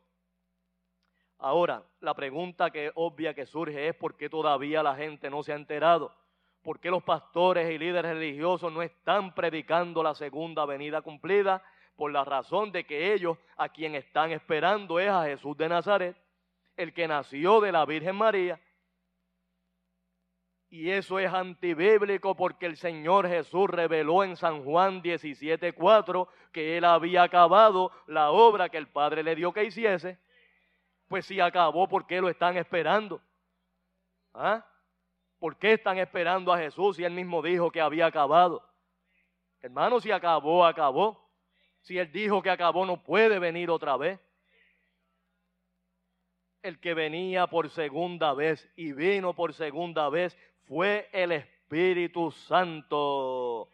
Ahora, 1.40 1.84
la 2.02 2.14
pregunta 2.14 2.70
que 2.70 2.92
obvia 2.96 3.34
que 3.34 3.46
surge 3.46 3.88
es 3.88 3.96
por 3.96 4.18
qué 4.18 4.30
todavía 4.30 4.84
la 4.84 4.96
gente 4.96 5.30
no 5.30 5.42
se 5.42 5.54
ha 5.54 5.56
enterado. 5.56 6.14
¿Por 6.62 6.82
qué 6.82 6.92
los 6.92 7.02
pastores 7.02 7.72
y 7.72 7.78
líderes 7.78 8.12
religiosos 8.12 8.72
no 8.74 8.82
están 8.82 9.34
predicando 9.34 10.04
la 10.04 10.14
segunda 10.16 10.66
venida 10.66 11.02
cumplida? 11.02 11.64
Por 11.96 12.12
la 12.12 12.26
razón 12.26 12.74
de 12.74 12.84
que 12.84 13.14
ellos 13.14 13.38
a 13.56 13.70
quien 13.70 13.96
están 13.96 14.32
esperando 14.32 15.00
es 15.00 15.10
a 15.10 15.24
Jesús 15.24 15.56
de 15.56 15.70
Nazaret, 15.70 16.18
el 16.76 16.94
que 16.94 17.08
nació 17.08 17.62
de 17.62 17.72
la 17.72 17.86
Virgen 17.86 18.18
María. 18.18 18.60
Y 20.70 20.90
eso 20.92 21.20
es 21.20 21.34
antibíblico 21.34 22.36
porque 22.36 22.66
el 22.66 22.76
Señor 22.76 23.30
Jesús 23.30 23.70
reveló 23.70 24.26
en 24.26 24.36
San 24.36 24.66
Juan 24.66 25.02
17:4 25.02 26.28
que 26.52 26.78
él 26.78 26.84
había 26.84 27.24
acabado 27.24 27.92
la 28.08 28.32
obra 28.32 28.68
que 28.68 28.78
el 28.78 28.90
Padre 28.90 29.24
le 29.24 29.36
dio 29.36 29.54
que 29.54 29.64
hiciese. 29.64 30.20
Pues 31.10 31.26
si 31.26 31.40
acabó, 31.40 31.90
¿por 31.90 32.06
qué 32.06 32.22
lo 32.22 32.30
están 32.30 32.56
esperando? 32.56 33.20
¿Ah? 34.34 34.64
¿Por 35.40 35.58
qué 35.58 35.74
están 35.74 35.98
esperando 35.98 36.54
a 36.54 36.60
Jesús 36.60 36.98
si 36.98 37.04
él 37.04 37.14
mismo 37.14 37.42
dijo 37.42 37.72
que 37.72 37.82
había 37.82 38.06
acabado? 38.06 38.64
Hermano, 39.60 40.00
si 40.00 40.12
acabó, 40.12 40.66
acabó. 40.66 41.28
Si 41.82 41.98
él 41.98 42.12
dijo 42.12 42.44
que 42.44 42.52
acabó, 42.52 42.86
no 42.86 43.02
puede 43.02 43.40
venir 43.40 43.72
otra 43.72 43.98
vez. 43.98 44.20
El 46.62 46.80
que 46.80 46.94
venía 46.94 47.48
por 47.48 47.70
segunda 47.72 48.34
vez 48.34 48.70
y 48.76 48.94
vino 48.94 49.34
por 49.34 49.54
segunda 49.54 50.10
vez 50.10 50.38
fue 50.68 51.10
el 51.12 51.32
Espíritu 51.32 52.30
Santo. 52.32 53.70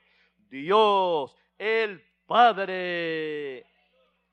Dios, 0.50 1.36
el 1.58 2.02
Padre. 2.26 3.65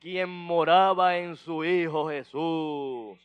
Quien 0.02 0.28
moraba 0.28 1.16
en 1.16 1.36
su 1.36 1.64
Hijo 1.64 2.08
Jesús. 2.08 3.24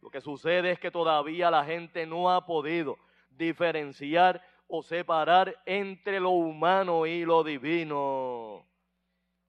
Lo 0.00 0.10
que 0.10 0.20
sucede 0.20 0.70
es 0.70 0.78
que 0.78 0.92
todavía 0.92 1.50
la 1.50 1.64
gente 1.64 2.06
no 2.06 2.30
ha 2.30 2.46
podido 2.46 2.96
diferenciar 3.30 4.40
o 4.68 4.80
separar 4.84 5.60
entre 5.66 6.20
lo 6.20 6.30
humano 6.30 7.04
y 7.04 7.24
lo 7.24 7.42
divino. 7.42 8.64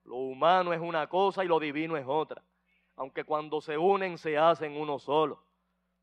Lo 0.06 0.16
humano 0.16 0.74
es 0.74 0.80
una 0.82 1.06
cosa 1.06 1.46
y 1.46 1.48
lo 1.48 1.60
divino 1.60 1.98
es 1.98 2.06
otra. 2.08 2.42
Aunque 2.96 3.26
cuando 3.26 3.62
se 3.62 3.78
unen 3.78 4.18
se 4.18 4.36
hacen 4.36 4.76
uno 4.76 4.98
solo. 4.98 5.44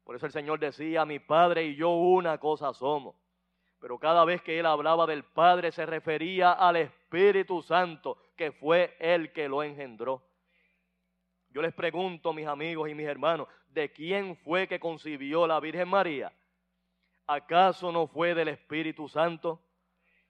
Por 0.04 0.14
eso 0.14 0.26
el 0.26 0.32
Señor 0.32 0.60
decía, 0.60 1.04
mi 1.04 1.18
Padre 1.18 1.64
y 1.64 1.74
yo 1.74 1.90
una 1.90 2.38
cosa 2.38 2.72
somos. 2.72 3.16
Pero 3.80 3.98
cada 3.98 4.24
vez 4.24 4.40
que 4.42 4.60
él 4.60 4.66
hablaba 4.66 5.08
del 5.08 5.24
Padre 5.24 5.72
se 5.72 5.86
refería 5.86 6.52
al 6.52 6.76
Espíritu 6.76 7.62
Santo, 7.62 8.16
que 8.36 8.52
fue 8.52 8.96
el 9.00 9.32
que 9.32 9.48
lo 9.48 9.64
engendró. 9.64 10.22
Yo 11.52 11.60
les 11.60 11.74
pregunto, 11.74 12.32
mis 12.32 12.46
amigos 12.46 12.88
y 12.88 12.94
mis 12.94 13.06
hermanos, 13.06 13.46
¿de 13.68 13.92
quién 13.92 14.36
fue 14.36 14.66
que 14.66 14.80
concibió 14.80 15.46
la 15.46 15.60
Virgen 15.60 15.86
María? 15.86 16.32
¿Acaso 17.26 17.92
no 17.92 18.06
fue 18.06 18.34
del 18.34 18.48
Espíritu 18.48 19.06
Santo 19.08 19.60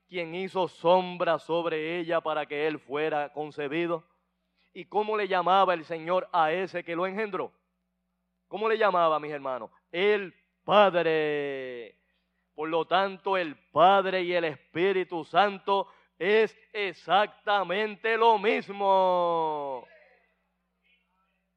quien 0.08 0.34
hizo 0.34 0.66
sombra 0.66 1.38
sobre 1.38 1.98
ella 1.98 2.20
para 2.20 2.44
que 2.44 2.66
él 2.66 2.80
fuera 2.80 3.32
concebido? 3.32 4.04
¿Y 4.74 4.86
cómo 4.86 5.16
le 5.16 5.28
llamaba 5.28 5.74
el 5.74 5.84
Señor 5.84 6.28
a 6.32 6.50
ese 6.50 6.82
que 6.82 6.96
lo 6.96 7.06
engendró? 7.06 7.52
¿Cómo 8.48 8.68
le 8.68 8.76
llamaba, 8.76 9.20
mis 9.20 9.32
hermanos? 9.32 9.70
El 9.92 10.34
Padre. 10.64 11.98
Por 12.54 12.68
lo 12.68 12.84
tanto, 12.84 13.36
el 13.36 13.56
Padre 13.70 14.22
y 14.22 14.32
el 14.34 14.44
Espíritu 14.44 15.24
Santo 15.24 15.86
es 16.18 16.56
exactamente 16.72 18.16
lo 18.16 18.38
mismo. 18.38 19.86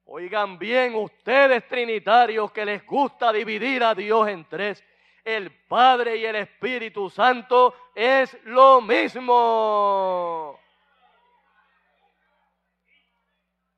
Oigan 0.05 0.57
bien 0.59 0.95
ustedes 0.95 1.67
trinitarios 1.67 2.51
que 2.51 2.65
les 2.65 2.85
gusta 2.85 3.33
dividir 3.33 3.83
a 3.83 3.93
Dios 3.95 4.27
en 4.27 4.47
tres 4.47 4.83
el 5.25 5.51
Padre 5.67 6.17
y 6.17 6.25
el 6.25 6.35
Espíritu 6.35 7.09
Santo 7.09 7.73
es 7.95 8.37
lo 8.45 8.79
mismo. 8.79 10.59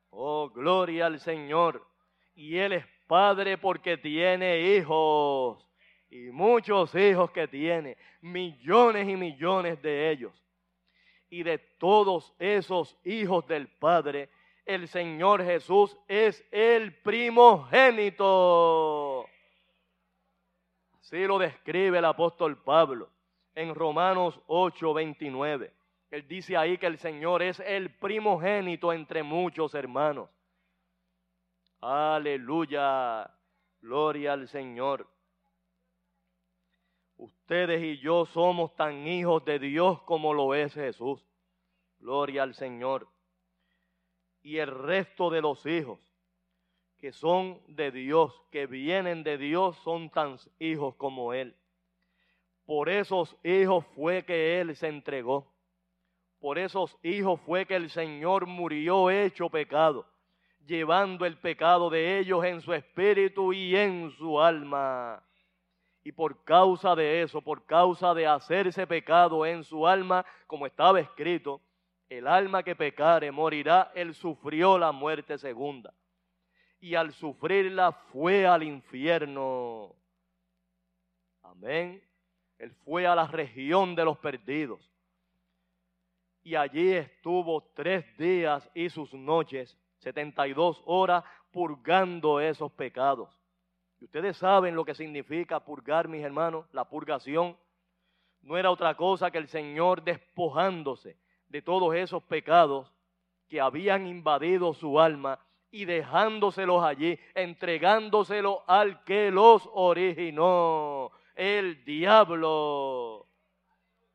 Oh, 0.10 0.50
gloria 0.50 1.06
al 1.06 1.20
Señor. 1.22 1.88
Y 2.36 2.58
Él 2.58 2.74
es 2.74 2.86
Padre 3.08 3.58
porque 3.58 3.98
tiene 3.98 4.76
hijos. 4.76 5.66
Y 6.10 6.32
muchos 6.32 6.94
hijos 6.96 7.32
que 7.32 7.48
tiene. 7.48 7.98
Millones 8.20 9.08
y 9.08 9.16
millones 9.16 9.82
de 9.82 10.12
ellos. 10.12 10.34
Y 11.30 11.44
de 11.44 11.60
todos 11.60 12.34
esos 12.40 12.98
hijos 13.06 13.48
del 13.48 13.70
Padre, 13.70 14.30
el 14.67 14.88
Señor 14.89 15.43
Jesús 15.43 15.97
es 16.08 16.45
el 16.51 16.93
primogénito. 17.01 18.27
Así 20.99 21.25
lo 21.25 21.39
describe 21.39 21.97
el 21.97 22.06
apóstol 22.06 22.62
Pablo 22.62 23.10
en 23.56 23.73
Romanos 23.73 24.39
8, 24.47 24.93
29. 24.93 25.73
Él 26.12 26.27
dice 26.27 26.58
ahí 26.58 26.77
que 26.77 26.86
el 26.86 26.97
Señor 26.97 27.41
es 27.41 27.62
el 27.62 27.89
primogénito 27.95 28.91
entre 28.91 29.23
muchos 29.23 29.73
hermanos. 29.73 30.30
Aleluya, 31.80 33.32
gloria 33.82 34.34
al 34.34 34.49
Señor. 34.49 35.08
Ustedes 37.15 37.82
y 37.82 37.97
yo 37.99 38.25
somos 38.25 38.75
tan 38.75 39.08
hijos 39.08 39.45
de 39.45 39.60
Dios 39.60 40.01
como 40.03 40.34
lo 40.34 40.53
es 40.53 40.73
Jesús. 40.73 41.25
Gloria 41.99 42.43
al 42.43 42.53
Señor. 42.53 43.08
Y 44.48 44.60
el 44.60 44.72
resto 44.72 45.30
de 45.30 45.42
los 45.42 45.66
hijos 45.66 46.00
que 47.00 47.12
son 47.12 47.60
de 47.68 47.92
Dios, 47.92 48.34
que 48.50 48.66
vienen 48.66 49.22
de 49.22 49.38
Dios, 49.38 49.76
son 49.84 50.10
tan 50.10 50.38
hijos 50.58 50.96
como 50.96 51.34
Él. 51.34 51.54
Por 52.66 52.88
esos 52.88 53.36
hijos 53.44 53.86
fue 53.94 54.24
que 54.24 54.62
Él 54.62 54.74
se 54.78 54.88
entregó. 54.88 55.54
Por 56.40 56.60
esos 56.60 56.98
hijos 57.04 57.42
fue 57.42 57.66
que 57.66 57.76
el 57.76 57.90
Señor 57.90 58.46
murió 58.46 59.10
hecho 59.10 59.50
pecado, 59.50 60.06
llevando 60.66 61.26
el 61.26 61.38
pecado 61.38 61.90
de 61.90 62.18
ellos 62.18 62.46
en 62.46 62.62
su 62.62 62.74
espíritu 62.74 63.52
y 63.52 63.76
en 63.76 64.12
su 64.12 64.40
alma. 64.40 65.22
Y 66.06 66.14
por 66.14 66.46
causa 66.46 66.96
de 66.96 67.22
eso, 67.22 67.42
por 67.42 67.66
causa 67.66 68.14
de 68.14 68.26
hacerse 68.26 68.88
pecado 68.88 69.46
en 69.46 69.66
su 69.66 69.86
alma, 69.86 70.26
como 70.48 70.66
estaba 70.66 71.02
escrito, 71.02 71.60
el 72.10 72.28
alma 72.28 72.63
que 72.63 72.76
pecare 72.76 73.32
morirá, 73.32 73.91
él 73.93 74.13
sufrió 74.13 74.78
la 74.78 74.91
muerte 74.91 75.38
segunda 75.38 75.93
y 76.80 76.96
al 76.96 77.12
sufrirla 77.13 77.91
fue 77.91 78.46
al 78.46 78.63
infierno. 78.63 79.96
Amén. 81.43 82.02
Él 82.58 82.72
fue 82.86 83.06
a 83.06 83.15
la 83.15 83.28
región 83.28 83.96
de 83.96 84.06
los 84.06 84.17
perdidos. 84.17 84.91
Y 86.43 86.56
allí 86.56 86.93
estuvo 86.93 87.62
tres 87.74 88.06
días 88.17 88.70
y 88.74 88.89
sus 88.89 89.13
noches, 89.13 89.78
72 90.00 90.82
horas, 90.86 91.24
purgando 91.52 92.39
esos 92.39 92.72
pecados. 92.72 93.38
Y 94.00 94.06
ustedes 94.06 94.38
saben 94.38 94.76
lo 94.76 94.86
que 94.86 94.93
significa 94.93 95.60
purgar, 95.60 96.08
mis 96.08 96.24
hermanos, 96.24 96.65
la 96.72 96.88
purgación. 96.88 97.58
No 98.41 98.56
era 98.56 98.72
otra 98.72 98.96
cosa 98.96 99.32
que 99.32 99.39
el 99.39 99.48
Señor 99.48 100.04
despojándose 100.04 101.17
de 101.50 101.62
todos 101.62 101.96
esos 101.96 102.24
pecados 102.24 102.92
que 103.48 103.62
habían 103.62 104.08
invadido 104.08 104.74
su 104.74 105.00
alma 105.00 105.40
y 105.72 105.86
dejándoselos 105.86 106.84
allí, 106.84 107.20
entregándoselos 107.36 108.60
al 108.68 109.04
que 109.04 109.32
los 109.32 109.70
originó, 109.74 111.12
el 111.36 111.84
diablo. 111.86 113.28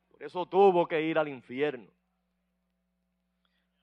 Por 0.09 0.23
eso 0.23 0.45
tuvo 0.45 0.87
que 0.87 1.01
ir 1.01 1.17
al 1.17 1.27
infierno. 1.27 1.87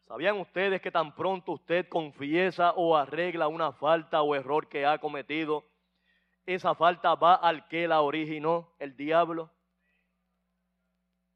¿Sabían 0.07 0.41
ustedes 0.41 0.81
que 0.81 0.91
tan 0.91 1.15
pronto 1.15 1.53
usted 1.53 1.89
confiesa 1.89 2.73
o 2.73 2.97
arregla 2.97 3.47
una 3.47 3.71
falta 3.71 4.23
o 4.23 4.35
error 4.35 4.69
que 4.69 4.85
ha 4.85 4.99
cometido, 4.99 5.65
esa 6.45 6.75
falta 6.75 7.15
va 7.15 7.35
al 7.37 7.69
que 7.69 7.87
la 7.87 8.01
originó, 8.01 8.75
el 8.81 8.97
diablo? 8.97 9.51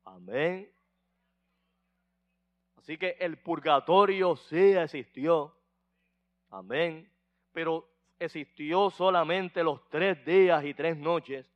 Amén. 0.04 0.73
Así 2.84 2.98
que 2.98 3.16
el 3.18 3.38
purgatorio 3.38 4.36
sí 4.36 4.74
existió. 4.74 5.56
Amén. 6.50 7.10
Pero 7.50 7.88
existió 8.18 8.90
solamente 8.90 9.64
los 9.64 9.88
tres 9.88 10.22
días 10.26 10.62
y 10.66 10.74
tres 10.74 10.98
noches 10.98 11.50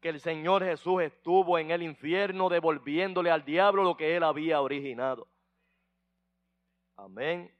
que 0.00 0.08
el 0.08 0.20
Señor 0.20 0.64
Jesús 0.64 1.02
estuvo 1.02 1.58
en 1.58 1.70
el 1.70 1.82
infierno 1.82 2.48
devolviéndole 2.48 3.30
al 3.30 3.44
diablo 3.44 3.82
lo 3.82 3.94
que 3.94 4.16
él 4.16 4.22
había 4.22 4.62
originado. 4.62 5.28
Amén. 6.96 7.54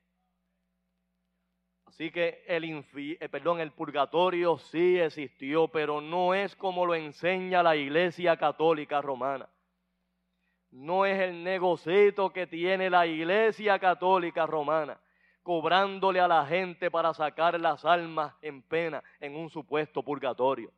Así 1.84 2.10
que 2.10 2.42
el, 2.46 2.64
eh, 2.64 3.28
perdón, 3.28 3.60
el 3.60 3.72
purgatorio 3.72 4.56
sí 4.56 4.98
existió, 4.98 5.68
pero 5.68 6.00
no 6.00 6.32
es 6.32 6.56
como 6.56 6.86
lo 6.86 6.94
enseña 6.94 7.62
la 7.62 7.76
Iglesia 7.76 8.38
Católica 8.38 9.02
Romana. 9.02 9.46
No 10.74 11.06
es 11.06 11.20
el 11.20 11.44
negocito 11.44 12.32
que 12.32 12.48
tiene 12.48 12.90
la 12.90 13.06
Iglesia 13.06 13.78
Católica 13.78 14.44
Romana 14.44 14.98
cobrándole 15.44 16.18
a 16.18 16.26
la 16.26 16.44
gente 16.46 16.90
para 16.90 17.14
sacar 17.14 17.60
las 17.60 17.84
almas 17.84 18.34
en 18.42 18.60
pena 18.62 19.04
en 19.20 19.36
un 19.36 19.50
supuesto 19.50 20.02
purgatorio. 20.02 20.72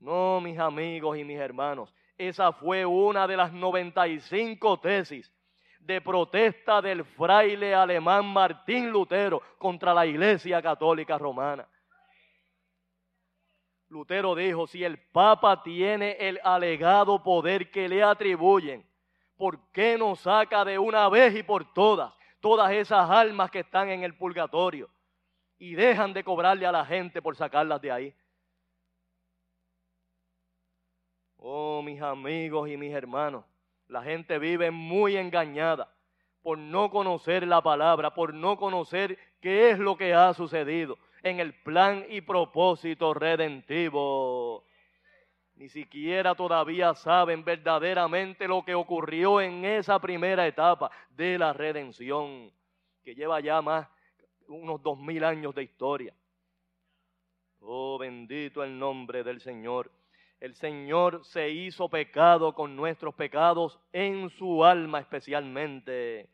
No, 0.00 0.40
mis 0.40 0.58
amigos 0.58 1.16
y 1.16 1.24
mis 1.24 1.38
hermanos, 1.38 1.94
esa 2.18 2.52
fue 2.52 2.84
una 2.84 3.26
de 3.26 3.36
las 3.36 3.52
95 3.52 4.80
tesis 4.80 5.32
de 5.78 6.00
protesta 6.00 6.82
del 6.82 7.04
fraile 7.04 7.74
alemán 7.74 8.26
Martín 8.26 8.90
Lutero 8.90 9.40
contra 9.56 9.94
la 9.94 10.04
Iglesia 10.04 10.60
Católica 10.60 11.16
Romana. 11.16 11.66
Lutero 13.88 14.34
dijo, 14.34 14.66
si 14.66 14.82
el 14.82 14.98
Papa 14.98 15.62
tiene 15.62 16.16
el 16.18 16.40
alegado 16.42 17.22
poder 17.22 17.70
que 17.70 17.88
le 17.88 18.02
atribuyen, 18.02 18.84
¿por 19.36 19.58
qué 19.72 19.96
no 19.98 20.16
saca 20.16 20.64
de 20.64 20.78
una 20.78 21.08
vez 21.08 21.34
y 21.36 21.42
por 21.42 21.72
todas 21.72 22.12
todas 22.40 22.70
esas 22.72 23.10
almas 23.10 23.50
que 23.50 23.58
están 23.58 23.88
en 23.88 24.04
el 24.04 24.14
purgatorio 24.14 24.88
y 25.58 25.74
dejan 25.74 26.12
de 26.12 26.22
cobrarle 26.22 26.64
a 26.64 26.70
la 26.70 26.84
gente 26.84 27.22
por 27.22 27.34
sacarlas 27.34 27.80
de 27.80 27.90
ahí. 27.90 28.14
Oh, 31.38 31.82
mis 31.82 32.00
amigos 32.00 32.68
y 32.68 32.76
mis 32.76 32.92
hermanos, 32.92 33.44
la 33.88 34.02
gente 34.02 34.38
vive 34.38 34.70
muy 34.70 35.16
engañada 35.16 35.92
por 36.42 36.58
no 36.58 36.90
conocer 36.90 37.46
la 37.46 37.60
palabra, 37.62 38.14
por 38.14 38.32
no 38.32 38.56
conocer 38.56 39.18
qué 39.40 39.70
es 39.70 39.78
lo 39.80 39.96
que 39.96 40.14
ha 40.14 40.32
sucedido 40.32 40.98
en 41.22 41.40
el 41.40 41.52
plan 41.52 42.04
y 42.08 42.20
propósito 42.20 43.12
redentivo 43.12 44.65
ni 45.56 45.68
siquiera 45.70 46.34
todavía 46.34 46.94
saben 46.94 47.42
verdaderamente 47.42 48.46
lo 48.46 48.62
que 48.64 48.74
ocurrió 48.74 49.40
en 49.40 49.64
esa 49.64 49.98
primera 49.98 50.46
etapa 50.46 50.90
de 51.10 51.38
la 51.38 51.52
redención, 51.52 52.52
que 53.02 53.14
lleva 53.14 53.40
ya 53.40 53.62
más, 53.62 53.88
unos 54.48 54.82
dos 54.82 54.98
mil 54.98 55.24
años 55.24 55.54
de 55.54 55.62
historia. 55.62 56.14
Oh, 57.60 57.98
bendito 57.98 58.62
el 58.62 58.78
nombre 58.78 59.24
del 59.24 59.40
Señor. 59.40 59.90
El 60.38 60.54
Señor 60.54 61.24
se 61.24 61.48
hizo 61.48 61.88
pecado 61.88 62.54
con 62.54 62.76
nuestros 62.76 63.14
pecados 63.14 63.80
en 63.92 64.28
su 64.28 64.62
alma 64.62 65.00
especialmente. 65.00 66.28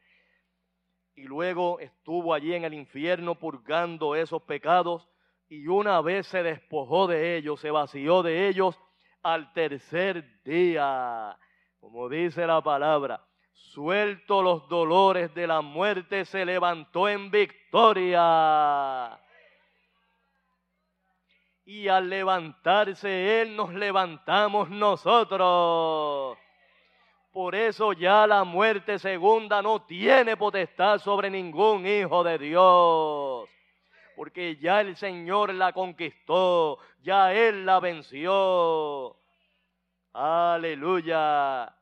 Y 1.14 1.22
luego 1.22 1.78
estuvo 1.78 2.34
allí 2.34 2.54
en 2.54 2.64
el 2.64 2.74
infierno 2.74 3.36
purgando 3.38 4.16
esos 4.16 4.42
pecados 4.42 5.08
y 5.48 5.68
una 5.68 6.00
vez 6.00 6.26
se 6.26 6.42
despojó 6.42 7.06
de 7.06 7.36
ellos, 7.36 7.60
se 7.60 7.70
vació 7.70 8.22
de 8.22 8.48
ellos 8.48 8.78
al 9.22 9.52
tercer 9.52 10.42
día. 10.44 11.36
Como 11.80 12.08
dice 12.08 12.46
la 12.46 12.60
palabra, 12.60 13.24
suelto 13.52 14.42
los 14.42 14.68
dolores 14.68 15.34
de 15.34 15.46
la 15.46 15.60
muerte, 15.60 16.24
se 16.24 16.44
levantó 16.44 17.08
en 17.08 17.30
victoria 17.30 19.18
y 21.64 21.88
al 21.88 22.08
levantarse 22.08 23.40
Él 23.40 23.56
nos 23.56 23.72
levantamos 23.72 24.68
nosotros. 24.68 26.36
Por 27.32 27.54
eso 27.54 27.92
ya 27.94 28.26
la 28.26 28.44
muerte 28.44 28.98
segunda 28.98 29.62
no 29.62 29.82
tiene 29.82 30.36
potestad 30.36 30.98
sobre 30.98 31.30
ningún 31.30 31.86
hijo 31.86 32.22
de 32.22 32.38
Dios. 32.38 33.48
Porque 34.16 34.56
ya 34.56 34.80
el 34.80 34.96
Señor 34.96 35.54
la 35.54 35.72
conquistó, 35.72 36.78
ya 37.02 37.32
Él 37.32 37.66
la 37.66 37.80
venció. 37.80 39.16
Aleluya. 40.12 41.74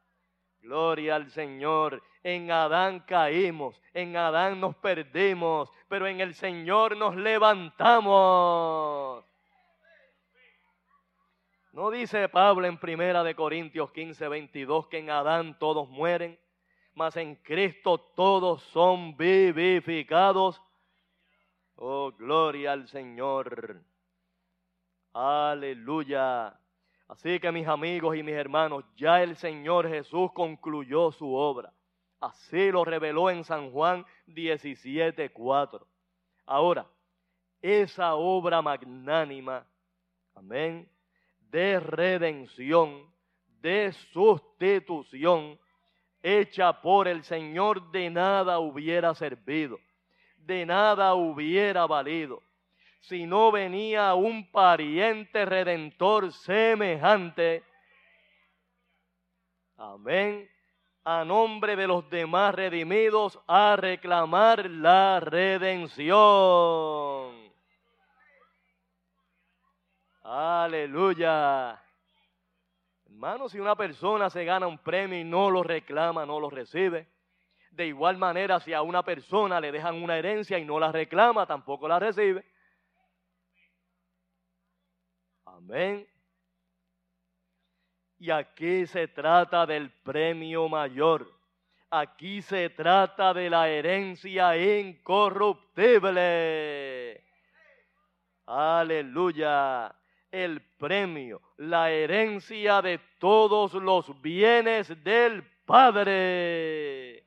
Gloria 0.61 1.17
al 1.17 1.31
Señor. 1.31 2.03
En 2.23 2.51
Adán 2.51 3.01
caímos, 3.01 3.81
en 3.95 4.15
Adán 4.15 4.61
nos 4.61 4.77
perdimos, 4.77 5.73
pero 5.89 6.07
en 6.07 6.21
el 6.21 6.35
Señor 6.35 6.97
nos 6.97 7.17
levantamos. 7.17 9.25
¿No 11.73 11.91
dice 11.91 12.29
Pablo 12.29 12.67
en 12.67 12.79
Primera 12.79 13.23
de 13.23 13.35
Corintios 13.35 13.91
15, 13.93 14.29
22 14.29 14.89
que 14.89 14.99
en 14.99 15.09
Adán 15.09 15.59
todos 15.59 15.89
mueren, 15.89 16.39
mas 16.95 17.17
en 17.17 17.37
Cristo 17.37 17.99
todos 17.99 18.63
son 18.65 19.17
vivificados? 19.17 20.61
Oh, 21.83 22.13
gloria 22.13 22.73
al 22.73 22.87
Señor. 22.89 23.81
Aleluya. 25.15 26.55
Así 27.09 27.41
que 27.41 27.51
mis 27.51 27.67
amigos 27.67 28.15
y 28.19 28.23
mis 28.23 28.35
hermanos, 28.35 28.85
ya 28.99 29.23
el 29.23 29.35
Señor 29.37 29.89
Jesús 29.89 30.31
concluyó 30.35 31.11
su 31.11 31.33
obra. 31.33 31.73
Así 32.21 32.71
lo 32.71 32.85
reveló 32.85 33.31
en 33.31 33.45
San 33.45 33.71
Juan 33.71 34.05
17, 34.27 35.31
4. 35.31 35.87
Ahora, 36.45 36.87
esa 37.63 38.15
obra 38.15 38.61
magnánima, 38.61 39.67
amén, 40.35 40.87
de 41.49 41.81
redención, 41.81 43.11
de 43.63 43.91
sustitución, 44.13 45.59
hecha 46.23 46.79
por 46.83 47.09
el 47.09 47.25
Señor, 47.25 47.91
de 47.91 48.11
nada 48.11 48.59
hubiera 48.59 49.15
servido, 49.15 49.79
de 50.47 50.67
nada 50.67 51.15
hubiera 51.15 51.87
valido, 51.87 52.43
si 53.01 53.27
no 53.27 53.51
venía 53.53 54.15
un 54.15 54.51
pariente 54.51 55.45
redentor 55.45 56.33
semejante. 56.33 57.63
Amén. 59.77 60.49
A 61.05 61.25
nombre 61.25 61.77
de 61.77 61.87
los 61.87 62.09
demás 62.11 62.55
redimidos 62.55 63.41
a 63.47 63.77
reclamar 63.77 64.69
la 64.69 65.21
redención. 65.21 66.21
Aleluya. 70.23 71.83
Hermano, 73.07 73.49
si 73.49 73.59
una 73.59 73.75
persona 73.75 74.31
se 74.31 74.45
gana 74.45 74.67
un 74.67 74.79
premio 74.79 75.19
y 75.19 75.25
no 75.25 75.51
lo 75.51 75.63
reclama, 75.63 76.25
no 76.25 76.39
lo 76.39 76.51
recibe. 76.51 77.09
De 77.71 77.87
igual 77.87 78.19
manera, 78.19 78.61
si 78.61 78.73
a 78.73 78.83
una 78.83 79.03
persona 79.03 79.61
le 79.61 79.73
dejan 79.73 80.03
una 80.03 80.19
herencia 80.19 80.59
y 80.59 80.65
no 80.65 80.79
la 80.79 80.93
reclama, 80.93 81.47
tampoco 81.47 81.89
la 81.89 81.99
recibe. 81.99 82.45
Amén. 85.45 86.07
Y 88.19 88.31
aquí 88.31 88.87
se 88.87 89.09
trata 89.09 89.67
del 89.67 89.91
premio 89.91 90.69
mayor. 90.69 91.27
Aquí 91.91 92.43
se 92.43 92.71
trata 92.71 93.33
de 93.33 93.51
la 93.51 93.69
herencia 93.69 94.57
incorruptible. 94.57 97.25
Aleluya 98.47 99.95
el 100.31 100.61
premio, 100.79 101.41
la 101.57 101.91
herencia 101.91 102.81
de 102.83 103.01
todos 103.19 103.75
los 103.75 104.21
bienes 104.21 105.03
del 105.03 105.43
Padre. 105.65 107.19
El 107.19 107.25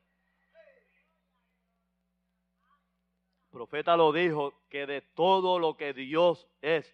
profeta 3.53 3.95
lo 3.95 4.11
dijo, 4.11 4.53
que 4.69 4.85
de 4.87 5.01
todo 5.01 5.59
lo 5.59 5.77
que 5.77 5.93
Dios 5.93 6.49
es 6.61 6.91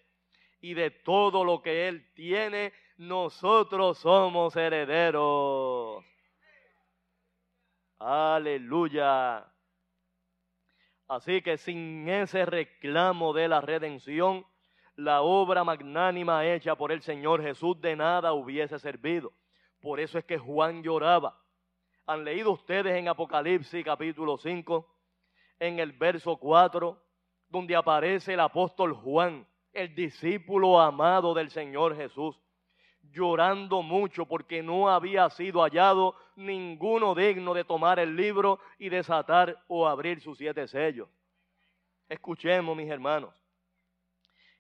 y 0.60 0.74
de 0.74 0.92
todo 0.92 1.46
lo 1.46 1.62
que 1.62 1.88
Él 1.88 2.12
tiene, 2.14 2.74
nosotros 2.98 3.98
somos 3.98 4.56
herederos. 4.58 6.04
Aleluya. 7.98 9.48
Así 11.08 11.42
que 11.42 11.58
sin 11.58 12.08
ese 12.10 12.46
reclamo 12.46 13.34
de 13.34 13.48
la 13.48 13.62
redención, 13.62 14.46
la 14.96 15.22
obra 15.22 15.64
magnánima 15.64 16.46
hecha 16.46 16.76
por 16.76 16.92
el 16.92 17.02
Señor 17.02 17.42
Jesús 17.42 17.80
de 17.80 17.96
nada 17.96 18.34
hubiese 18.34 18.78
servido. 18.80 19.32
Por 19.82 20.02
eso 20.02 20.20
es 20.20 20.26
que 20.26 20.38
Juan 20.38 20.84
lloraba. 20.84 21.42
¿Han 22.06 22.26
leído 22.26 22.52
ustedes 22.52 22.96
en 22.98 23.08
Apocalipsis 23.08 23.86
capítulo 23.86 24.38
5, 24.38 24.99
en 25.60 25.80
el 25.80 25.92
verso 25.92 26.38
4, 26.38 26.98
donde 27.50 27.76
aparece 27.76 28.34
el 28.34 28.40
apóstol 28.40 28.94
Juan, 28.94 29.46
el 29.74 29.94
discípulo 29.94 30.80
amado 30.80 31.34
del 31.34 31.50
Señor 31.50 31.96
Jesús, 31.96 32.40
llorando 33.12 33.82
mucho 33.82 34.26
porque 34.26 34.62
no 34.62 34.90
había 34.90 35.30
sido 35.30 35.62
hallado 35.62 36.16
ninguno 36.36 37.16
digno 37.16 37.54
de 37.54 37.64
tomar 37.64 38.00
el 38.00 38.16
libro 38.16 38.60
y 38.78 38.90
desatar 38.90 39.64
o 39.68 39.88
abrir 39.88 40.22
sus 40.22 40.38
siete 40.38 40.68
sellos? 40.68 41.08
Escuchemos, 42.08 42.76
mis 42.76 42.90
hermanos 42.90 43.34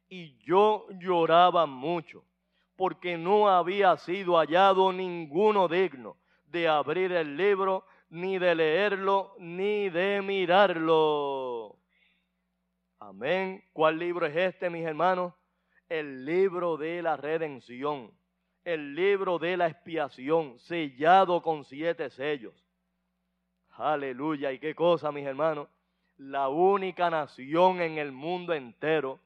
y 0.09 0.35
yo 0.39 0.87
lloraba 0.99 1.67
mucho, 1.67 2.23
porque 2.75 3.17
no 3.17 3.47
había 3.47 3.95
sido 3.97 4.37
hallado 4.37 4.91
ninguno 4.91 5.67
digno 5.67 6.17
de 6.47 6.67
abrir 6.67 7.11
el 7.11 7.37
libro, 7.37 7.85
ni 8.09 8.39
de 8.39 8.55
leerlo, 8.55 9.35
ni 9.39 9.89
de 9.89 10.21
mirarlo. 10.21 11.77
Amén. 12.99 13.63
¿Cuál 13.73 13.97
libro 13.97 14.25
es 14.25 14.35
este, 14.35 14.69
mis 14.69 14.85
hermanos? 14.85 15.33
El 15.87 16.25
libro 16.25 16.77
de 16.77 17.01
la 17.01 17.17
redención, 17.17 18.11
el 18.63 18.93
libro 18.93 19.39
de 19.39 19.57
la 19.57 19.67
expiación, 19.67 20.59
sellado 20.59 21.41
con 21.41 21.63
siete 21.63 22.09
sellos. 22.09 22.53
Aleluya. 23.71 24.51
¿Y 24.51 24.59
qué 24.59 24.75
cosa, 24.75 25.11
mis 25.11 25.25
hermanos? 25.25 25.67
La 26.17 26.49
única 26.49 27.09
nación 27.09 27.81
en 27.81 27.97
el 27.97 28.11
mundo 28.11 28.53
entero 28.53 29.19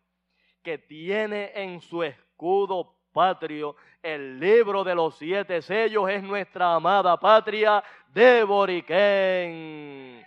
que 0.62 0.78
tiene 0.78 1.52
en 1.56 1.82
su 1.82 2.04
escudo 2.04 2.93
patrio 3.14 3.78
el 4.04 4.38
libro 4.38 4.84
de 4.84 4.94
los 4.94 5.16
siete 5.18 5.62
sellos 5.62 6.10
es 6.10 6.22
nuestra 6.22 6.76
amada 6.76 7.18
patria 7.18 7.82
de 8.10 8.44
Boriquén. 8.44 10.26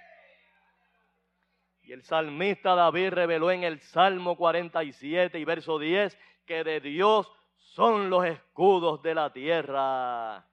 Y 1.83 1.93
el 1.93 2.03
salmista 2.03 2.75
David 2.75 3.11
reveló 3.11 3.51
en 3.51 3.65
el 3.65 3.81
Salmo 3.81 4.35
47 4.35 5.39
y 5.39 5.45
verso 5.45 5.79
10 5.79 6.19
que 6.47 6.65
de 6.65 6.81
Dios 6.81 7.31
son 7.57 8.09
los 8.09 8.25
escudos 8.25 9.03
de 9.03 9.15
la 9.15 9.31
tierra. 9.31 10.47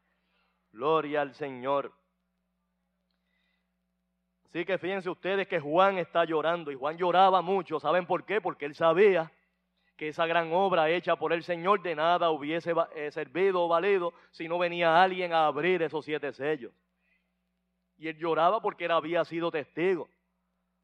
Gloria 0.73 1.21
al 1.21 1.33
Señor. 1.33 1.93
Así 4.49 4.65
que 4.65 4.77
fíjense 4.77 5.09
ustedes 5.09 5.47
que 5.47 5.59
Juan 5.59 5.97
está 5.97 6.25
llorando 6.25 6.71
y 6.71 6.75
Juan 6.75 6.97
lloraba 6.97 7.41
mucho. 7.41 7.79
¿Saben 7.79 8.05
por 8.05 8.25
qué? 8.25 8.41
Porque 8.41 8.65
él 8.65 8.75
sabía 8.75 9.31
que 10.03 10.09
esa 10.09 10.25
gran 10.25 10.51
obra 10.51 10.89
hecha 10.89 11.15
por 11.15 11.31
el 11.31 11.45
Señor 11.45 11.81
de 11.81 11.95
nada 11.95 12.29
hubiese 12.29 12.73
eh, 12.93 13.09
servido 13.11 13.63
o 13.63 13.69
valido 13.69 14.13
si 14.31 14.49
no 14.49 14.57
venía 14.59 15.01
alguien 15.01 15.31
a 15.31 15.45
abrir 15.45 15.81
esos 15.81 16.03
siete 16.03 16.33
sellos. 16.33 16.73
Y 17.97 18.09
él 18.09 18.17
lloraba 18.17 18.61
porque 18.61 18.83
él 18.83 18.91
había 18.91 19.23
sido 19.23 19.49
testigo. 19.49 20.09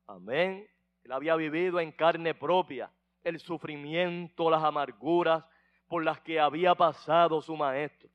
Amén. 0.08 0.66
Él 1.04 1.12
había 1.12 1.36
vivido 1.36 1.82
en 1.82 1.92
carne 1.92 2.34
propia 2.34 2.90
el 3.22 3.42
sufrimiento, 3.42 4.50
las 4.50 4.64
amarguras 4.64 5.44
por 5.90 6.06
las 6.06 6.22
que 6.22 6.40
había 6.40 6.74
pasado 6.74 7.42
su 7.42 7.58
maestro. 7.58 8.10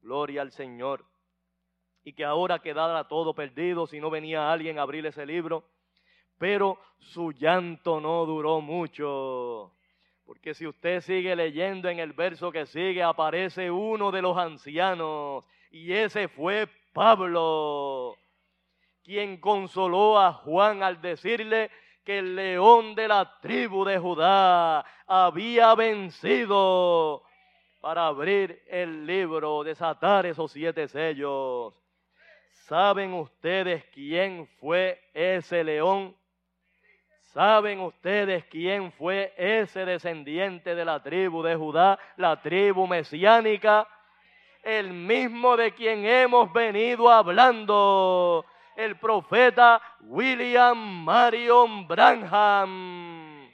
Gloria 0.00 0.40
al 0.40 0.52
Señor. 0.52 1.04
Y 2.04 2.14
que 2.14 2.24
ahora 2.24 2.60
quedara 2.60 3.06
todo 3.06 3.34
perdido 3.34 3.86
si 3.86 4.00
no 4.00 4.08
venía 4.08 4.50
alguien 4.50 4.78
a 4.78 4.82
abrir 4.82 5.04
ese 5.04 5.26
libro. 5.26 5.68
pero 6.38 6.78
su 7.00 7.32
llanto 7.32 8.00
no 8.00 8.24
duró 8.24 8.62
mucho. 8.62 9.74
Porque 10.28 10.52
si 10.52 10.66
usted 10.66 11.00
sigue 11.00 11.34
leyendo 11.34 11.88
en 11.88 12.00
el 12.00 12.12
verso 12.12 12.52
que 12.52 12.66
sigue, 12.66 13.02
aparece 13.02 13.70
uno 13.70 14.10
de 14.10 14.20
los 14.20 14.36
ancianos, 14.36 15.48
y 15.70 15.90
ese 15.90 16.28
fue 16.28 16.68
Pablo, 16.92 18.14
quien 19.02 19.38
consoló 19.40 20.20
a 20.20 20.34
Juan 20.34 20.82
al 20.82 21.00
decirle 21.00 21.70
que 22.04 22.18
el 22.18 22.36
león 22.36 22.94
de 22.94 23.08
la 23.08 23.38
tribu 23.40 23.86
de 23.86 23.98
Judá 23.98 24.84
había 25.06 25.74
vencido 25.74 27.22
para 27.80 28.08
abrir 28.08 28.62
el 28.68 29.06
libro, 29.06 29.64
desatar 29.64 30.26
esos 30.26 30.52
siete 30.52 30.88
sellos. 30.88 31.72
¿Saben 32.66 33.14
ustedes 33.14 33.82
quién 33.94 34.46
fue 34.60 35.00
ese 35.14 35.64
león? 35.64 36.14
¿Saben 37.38 37.78
ustedes 37.78 38.46
quién 38.46 38.90
fue 38.90 39.32
ese 39.36 39.84
descendiente 39.84 40.74
de 40.74 40.84
la 40.84 41.00
tribu 41.00 41.40
de 41.40 41.54
Judá, 41.54 41.96
la 42.16 42.42
tribu 42.42 42.88
mesiánica? 42.88 43.86
El 44.60 44.92
mismo 44.92 45.56
de 45.56 45.72
quien 45.72 46.04
hemos 46.04 46.52
venido 46.52 47.08
hablando, 47.08 48.44
el 48.74 48.96
profeta 48.96 49.80
William 50.00 51.04
Marion 51.04 51.86
Branham, 51.86 53.48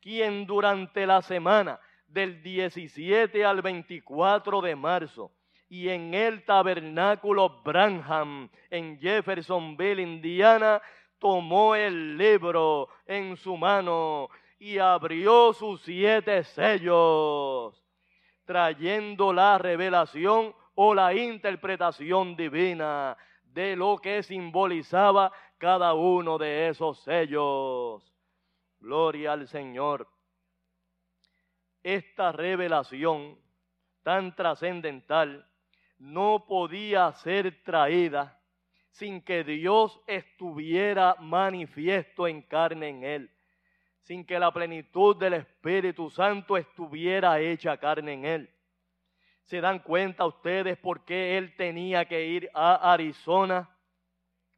quien 0.00 0.46
durante 0.46 1.04
la 1.04 1.20
semana 1.20 1.80
del 2.06 2.40
17 2.44 3.44
al 3.44 3.60
24 3.60 4.60
de 4.60 4.76
marzo 4.76 5.32
y 5.68 5.88
en 5.88 6.14
el 6.14 6.44
tabernáculo 6.44 7.60
Branham 7.64 8.48
en 8.70 9.00
Jeffersonville, 9.00 10.00
Indiana, 10.00 10.80
tomó 11.18 11.74
el 11.74 12.16
libro 12.16 12.88
en 13.06 13.36
su 13.36 13.56
mano 13.56 14.28
y 14.58 14.78
abrió 14.78 15.52
sus 15.52 15.82
siete 15.82 16.44
sellos, 16.44 17.84
trayendo 18.44 19.32
la 19.32 19.58
revelación 19.58 20.54
o 20.74 20.94
la 20.94 21.14
interpretación 21.14 22.36
divina 22.36 23.16
de 23.42 23.76
lo 23.76 23.98
que 23.98 24.22
simbolizaba 24.22 25.32
cada 25.58 25.94
uno 25.94 26.38
de 26.38 26.68
esos 26.68 27.00
sellos. 27.00 28.14
Gloria 28.80 29.32
al 29.32 29.48
Señor. 29.48 30.08
Esta 31.82 32.32
revelación 32.32 33.38
tan 34.02 34.34
trascendental 34.34 35.48
no 35.98 36.44
podía 36.46 37.12
ser 37.12 37.62
traída 37.64 38.37
sin 38.90 39.22
que 39.22 39.44
Dios 39.44 40.00
estuviera 40.06 41.16
manifiesto 41.20 42.26
en 42.26 42.42
carne 42.42 42.88
en 42.88 43.04
él, 43.04 43.30
sin 44.02 44.24
que 44.24 44.38
la 44.38 44.52
plenitud 44.52 45.16
del 45.16 45.34
Espíritu 45.34 46.10
Santo 46.10 46.56
estuviera 46.56 47.40
hecha 47.40 47.76
carne 47.76 48.14
en 48.14 48.24
él. 48.24 48.50
¿Se 49.44 49.60
dan 49.60 49.78
cuenta 49.78 50.26
ustedes 50.26 50.76
por 50.78 51.04
qué 51.04 51.38
él 51.38 51.54
tenía 51.56 52.04
que 52.04 52.26
ir 52.26 52.50
a 52.52 52.92
Arizona? 52.92 53.70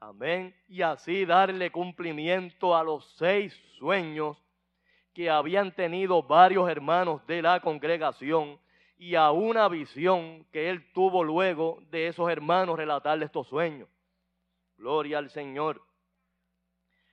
Amén. 0.01 0.55
Y 0.67 0.83
así 0.83 1.25
darle 1.25 1.71
cumplimiento 1.71 2.75
a 2.75 2.83
los 2.83 3.05
seis 3.17 3.55
sueños 3.79 4.37
que 5.13 5.29
habían 5.29 5.73
tenido 5.75 6.23
varios 6.23 6.69
hermanos 6.69 7.25
de 7.27 7.43
la 7.43 7.61
congregación 7.61 8.59
y 8.97 9.15
a 9.15 9.31
una 9.31 9.69
visión 9.69 10.47
que 10.53 10.71
él 10.71 10.91
tuvo 10.93 11.23
luego 11.23 11.83
de 11.91 12.09
esos 12.09 12.31
hermanos 12.31 12.77
relatarle 12.77 13.27
estos 13.27 13.47
sueños. 13.49 13.89
Gloria 14.81 15.19
al 15.19 15.29
Señor. 15.29 15.83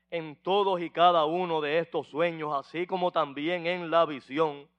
En 0.10 0.42
todos 0.42 0.80
y 0.80 0.90
cada 0.90 1.26
uno 1.26 1.60
de 1.60 1.80
estos 1.80 2.08
sueños, 2.08 2.54
así 2.56 2.88
como 2.88 3.12
también 3.12 3.68
en 3.68 3.92
la 3.92 4.06
visión, 4.06 4.70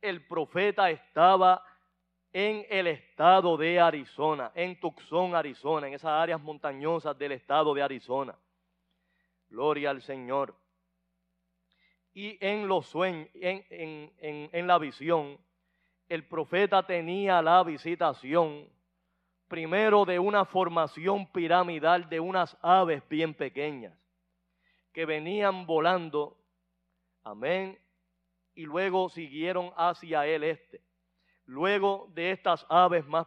el 0.00 0.24
profeta 0.24 0.88
estaba 0.88 1.64
en 2.32 2.64
el 2.70 2.86
estado 2.86 3.56
de 3.56 3.80
Arizona, 3.80 4.52
en 4.54 4.78
Tucson, 4.78 5.34
Arizona, 5.34 5.88
en 5.88 5.94
esas 5.94 6.12
áreas 6.12 6.40
montañosas 6.40 7.18
del 7.18 7.32
estado 7.32 7.74
de 7.74 7.82
Arizona. 7.82 8.38
Gloria 9.48 9.90
al 9.90 10.00
Señor. 10.00 10.54
Y 12.14 12.38
en 12.40 12.68
los 12.68 12.86
sueños, 12.86 13.28
en, 13.34 13.66
en, 13.68 14.48
en 14.52 14.66
la 14.68 14.78
visión, 14.78 15.40
el 16.08 16.24
profeta 16.28 16.86
tenía 16.86 17.42
la 17.42 17.64
visitación 17.64 18.68
primero 19.48 20.04
de 20.04 20.18
una 20.18 20.44
formación 20.44 21.26
piramidal 21.32 22.08
de 22.08 22.20
unas 22.20 22.56
aves 22.62 23.02
bien 23.08 23.34
pequeñas 23.34 23.98
que 24.92 25.06
venían 25.06 25.66
volando, 25.66 26.36
amén, 27.22 27.78
y 28.54 28.62
luego 28.62 29.08
siguieron 29.08 29.70
hacia 29.76 30.26
el 30.26 30.44
este. 30.44 30.82
Luego 31.44 32.10
de 32.12 32.32
estas 32.32 32.66
aves 32.68 33.06
más, 33.06 33.26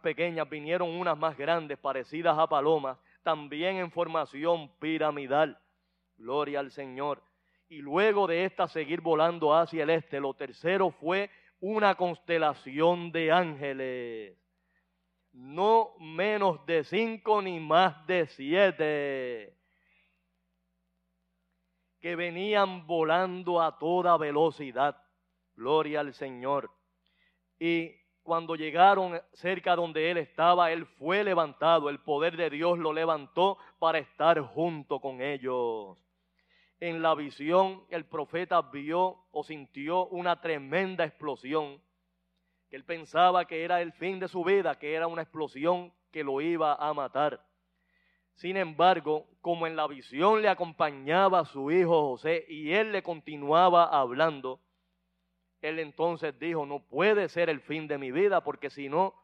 pequeñas 0.00 0.48
vinieron 0.48 0.88
unas 0.88 1.16
más 1.16 1.36
grandes, 1.36 1.78
parecidas 1.78 2.36
a 2.38 2.48
palomas, 2.48 2.98
también 3.22 3.76
en 3.76 3.90
formación 3.90 4.70
piramidal. 4.80 5.58
Gloria 6.16 6.60
al 6.60 6.70
Señor. 6.70 7.22
Y 7.68 7.76
luego 7.76 8.26
de 8.26 8.44
estas 8.44 8.72
seguir 8.72 9.00
volando 9.00 9.54
hacia 9.54 9.84
el 9.84 9.90
este, 9.90 10.18
lo 10.18 10.34
tercero 10.34 10.90
fue 10.90 11.30
una 11.60 11.94
constelación 11.94 13.12
de 13.12 13.30
ángeles 13.30 14.39
no 15.32 15.94
menos 15.98 16.64
de 16.66 16.84
cinco 16.84 17.42
ni 17.42 17.60
más 17.60 18.06
de 18.06 18.26
siete, 18.26 19.56
que 22.00 22.16
venían 22.16 22.86
volando 22.86 23.60
a 23.60 23.78
toda 23.78 24.16
velocidad. 24.16 24.96
Gloria 25.54 26.00
al 26.00 26.14
Señor. 26.14 26.70
Y 27.58 27.92
cuando 28.22 28.56
llegaron 28.56 29.20
cerca 29.32 29.76
donde 29.76 30.10
él 30.10 30.16
estaba, 30.16 30.72
él 30.72 30.86
fue 30.86 31.22
levantado, 31.24 31.90
el 31.90 32.00
poder 32.00 32.36
de 32.36 32.48
Dios 32.48 32.78
lo 32.78 32.92
levantó 32.92 33.58
para 33.78 33.98
estar 33.98 34.40
junto 34.40 35.00
con 35.00 35.20
ellos. 35.20 35.98
En 36.78 37.02
la 37.02 37.14
visión 37.14 37.84
el 37.90 38.06
profeta 38.06 38.62
vio 38.62 39.26
o 39.30 39.44
sintió 39.44 40.06
una 40.06 40.40
tremenda 40.40 41.04
explosión 41.04 41.82
que 42.70 42.76
él 42.76 42.84
pensaba 42.84 43.44
que 43.46 43.64
era 43.64 43.82
el 43.82 43.92
fin 43.92 44.20
de 44.20 44.28
su 44.28 44.44
vida, 44.44 44.78
que 44.78 44.94
era 44.94 45.08
una 45.08 45.22
explosión 45.22 45.92
que 46.12 46.22
lo 46.22 46.40
iba 46.40 46.74
a 46.74 46.94
matar. 46.94 47.44
Sin 48.34 48.56
embargo, 48.56 49.26
como 49.40 49.66
en 49.66 49.74
la 49.74 49.88
visión 49.88 50.40
le 50.40 50.48
acompañaba 50.48 51.40
a 51.40 51.44
su 51.44 51.70
hijo 51.72 52.10
José 52.10 52.46
y 52.48 52.72
él 52.72 52.92
le 52.92 53.02
continuaba 53.02 53.84
hablando, 53.84 54.60
él 55.60 55.80
entonces 55.80 56.38
dijo, 56.38 56.64
no 56.64 56.78
puede 56.86 57.28
ser 57.28 57.50
el 57.50 57.60
fin 57.60 57.88
de 57.88 57.98
mi 57.98 58.12
vida 58.12 58.42
porque 58.42 58.70
si 58.70 58.88
no, 58.88 59.14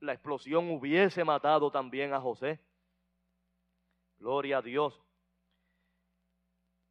la 0.00 0.14
explosión 0.14 0.70
hubiese 0.70 1.22
matado 1.22 1.70
también 1.70 2.14
a 2.14 2.20
José. 2.20 2.58
Gloria 4.18 4.58
a 4.58 4.62
Dios. 4.62 5.00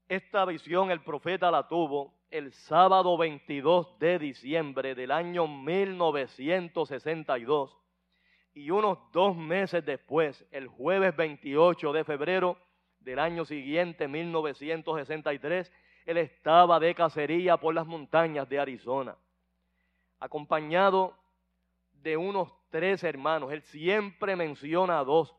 Esta 0.07 0.45
visión 0.45 0.91
el 0.91 1.01
profeta 1.03 1.49
la 1.49 1.67
tuvo 1.67 2.14
el 2.29 2.53
sábado 2.53 3.17
22 3.17 3.97
de 3.99 4.19
diciembre 4.19 4.95
del 4.95 5.11
año 5.11 5.45
1962 5.47 7.77
y 8.53 8.69
unos 8.71 8.99
dos 9.11 9.35
meses 9.35 9.85
después, 9.85 10.45
el 10.51 10.67
jueves 10.67 11.13
28 11.15 11.93
de 11.93 12.03
febrero 12.03 12.57
del 12.99 13.19
año 13.19 13.45
siguiente, 13.45 14.07
1963, 14.07 15.71
él 16.05 16.17
estaba 16.17 16.79
de 16.79 16.95
cacería 16.95 17.57
por 17.57 17.75
las 17.75 17.85
montañas 17.85 18.47
de 18.47 18.59
Arizona, 18.59 19.17
acompañado 20.19 21.17
de 21.91 22.15
unos 22.15 22.53
tres 22.69 23.03
hermanos. 23.03 23.51
Él 23.51 23.61
siempre 23.63 24.35
menciona 24.35 24.99
a 24.99 25.03
dos 25.03 25.35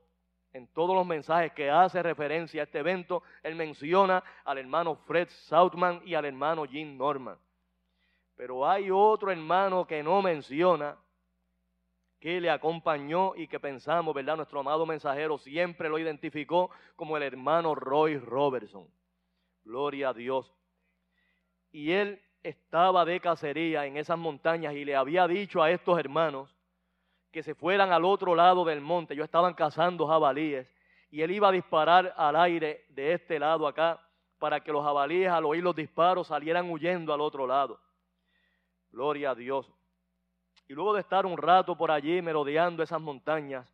en 0.56 0.66
todos 0.68 0.96
los 0.96 1.06
mensajes 1.06 1.52
que 1.52 1.70
hace 1.70 2.02
referencia 2.02 2.62
a 2.62 2.64
este 2.64 2.78
evento, 2.78 3.22
él 3.42 3.54
menciona 3.54 4.24
al 4.44 4.56
hermano 4.56 4.96
Fred 4.96 5.28
Southman 5.28 6.00
y 6.04 6.14
al 6.14 6.24
hermano 6.24 6.64
Jim 6.64 6.96
Norman. 6.96 7.38
Pero 8.36 8.66
hay 8.66 8.90
otro 8.90 9.30
hermano 9.30 9.86
que 9.86 10.02
no 10.02 10.22
menciona, 10.22 10.96
que 12.18 12.40
le 12.40 12.48
acompañó 12.48 13.34
y 13.36 13.46
que 13.46 13.60
pensamos, 13.60 14.14
¿verdad? 14.14 14.36
Nuestro 14.36 14.60
amado 14.60 14.86
mensajero 14.86 15.36
siempre 15.36 15.90
lo 15.90 15.98
identificó 15.98 16.70
como 16.96 17.18
el 17.18 17.22
hermano 17.22 17.74
Roy 17.74 18.18
Robertson. 18.18 18.88
Gloria 19.62 20.08
a 20.08 20.14
Dios. 20.14 20.50
Y 21.70 21.92
él 21.92 22.22
estaba 22.42 23.04
de 23.04 23.20
cacería 23.20 23.84
en 23.84 23.98
esas 23.98 24.16
montañas 24.16 24.74
y 24.74 24.86
le 24.86 24.96
había 24.96 25.28
dicho 25.28 25.62
a 25.62 25.70
estos 25.70 25.98
hermanos 25.98 26.55
que 27.30 27.42
se 27.42 27.54
fueran 27.54 27.92
al 27.92 28.04
otro 28.04 28.34
lado 28.34 28.64
del 28.64 28.80
monte. 28.80 29.14
Ellos 29.14 29.24
estaban 29.24 29.54
cazando 29.54 30.06
jabalíes 30.06 30.70
y 31.10 31.22
él 31.22 31.30
iba 31.30 31.48
a 31.48 31.52
disparar 31.52 32.14
al 32.16 32.36
aire 32.36 32.84
de 32.90 33.12
este 33.12 33.38
lado 33.38 33.66
acá 33.66 34.00
para 34.38 34.60
que 34.60 34.72
los 34.72 34.84
jabalíes 34.84 35.30
al 35.30 35.44
oír 35.44 35.62
los 35.62 35.74
disparos 35.74 36.28
salieran 36.28 36.70
huyendo 36.70 37.12
al 37.12 37.20
otro 37.20 37.46
lado. 37.46 37.80
Gloria 38.90 39.30
a 39.30 39.34
Dios. 39.34 39.70
Y 40.68 40.74
luego 40.74 40.94
de 40.94 41.00
estar 41.00 41.26
un 41.26 41.36
rato 41.36 41.76
por 41.76 41.90
allí 41.90 42.20
merodeando 42.22 42.82
esas 42.82 43.00
montañas, 43.00 43.72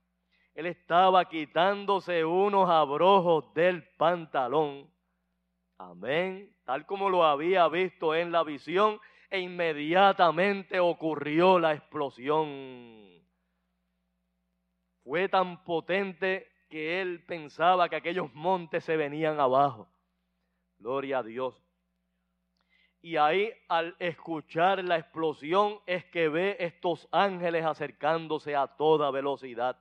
Él 0.55 0.67
estaba 0.67 1.25
quitándose 1.25 2.25
unos 2.25 2.69
abrojos 2.69 3.53
del 3.55 3.83
pantalón. 3.97 4.91
Amén. 5.79 6.55
Tal 6.65 6.87
como 6.87 7.09
lo 7.09 7.25
había 7.25 7.67
visto 7.69 8.15
en 8.15 8.31
la 8.31 8.45
visión, 8.45 9.01
e 9.31 9.41
inmediatamente 9.41 10.79
ocurrió 10.79 11.59
la 11.59 11.73
explosión. 11.73 13.02
Fue 15.05 15.29
tan 15.29 15.65
potente 15.65 16.49
que 16.69 17.01
él 17.01 17.25
pensaba 17.27 17.89
que 17.89 17.97
aquellos 17.97 18.33
montes 18.35 18.85
se 18.85 18.97
venían 18.97 19.41
abajo. 19.41 19.89
Gloria 20.79 21.19
a 21.19 21.23
Dios. 21.23 21.63
Y 23.01 23.17
ahí 23.17 23.53
al 23.69 23.97
escuchar 23.99 24.83
la 24.85 24.97
explosión 24.97 25.81
es 25.87 26.05
que 26.07 26.29
ve 26.29 26.57
estos 26.61 27.09
ángeles 27.11 27.65
acercándose 27.65 28.55
a 28.55 28.69
toda 28.69 29.11
velocidad. 29.11 29.77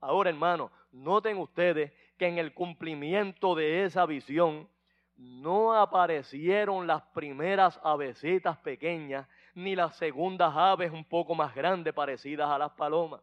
Ahora, 0.00 0.28
hermano, 0.28 0.70
noten 0.90 1.38
ustedes 1.38 1.92
que 2.18 2.26
en 2.26 2.38
el 2.38 2.52
cumplimiento 2.52 3.54
de 3.54 3.84
esa 3.84 4.04
visión 4.04 4.68
no 5.16 5.74
aparecieron 5.74 6.86
las 6.86 7.02
primeras 7.14 7.80
avecitas 7.82 8.58
pequeñas 8.58 9.26
ni 9.54 9.74
las 9.74 9.96
segundas 9.96 10.52
aves 10.54 10.92
un 10.92 11.04
poco 11.04 11.34
más 11.34 11.54
grandes 11.54 11.94
parecidas 11.94 12.50
a 12.50 12.58
las 12.58 12.72
palomas. 12.72 13.20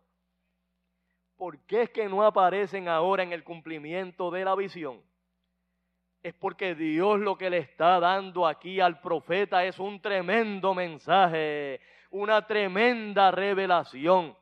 ¿Por 1.39 1.57
qué 1.59 1.83
es 1.83 1.89
que 1.91 2.09
no 2.09 2.21
aparecen 2.21 2.89
ahora 2.89 3.23
en 3.23 3.31
el 3.31 3.45
cumplimiento 3.45 4.29
de 4.29 4.43
la 4.43 4.55
visión? 4.55 5.01
Es 6.21 6.33
porque 6.33 6.75
Dios 6.75 7.17
lo 7.17 7.37
que 7.37 7.49
le 7.49 7.59
está 7.59 7.97
dando 8.01 8.45
aquí 8.45 8.81
al 8.81 8.99
profeta 8.99 9.63
es 9.63 9.79
un 9.79 10.01
tremendo 10.01 10.73
mensaje, 10.73 11.79
una 12.11 12.45
tremenda 12.45 13.31
revelación 13.31 14.35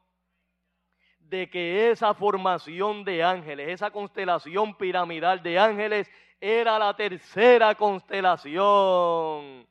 de 1.19 1.47
que 1.47 1.91
esa 1.91 2.15
formación 2.15 3.03
de 3.03 3.21
ángeles, 3.21 3.69
esa 3.69 3.91
constelación 3.91 4.75
piramidal 4.75 5.43
de 5.43 5.59
ángeles, 5.59 6.09
era 6.41 6.79
la 6.79 6.95
tercera 6.95 7.75
constelación. 7.75 9.67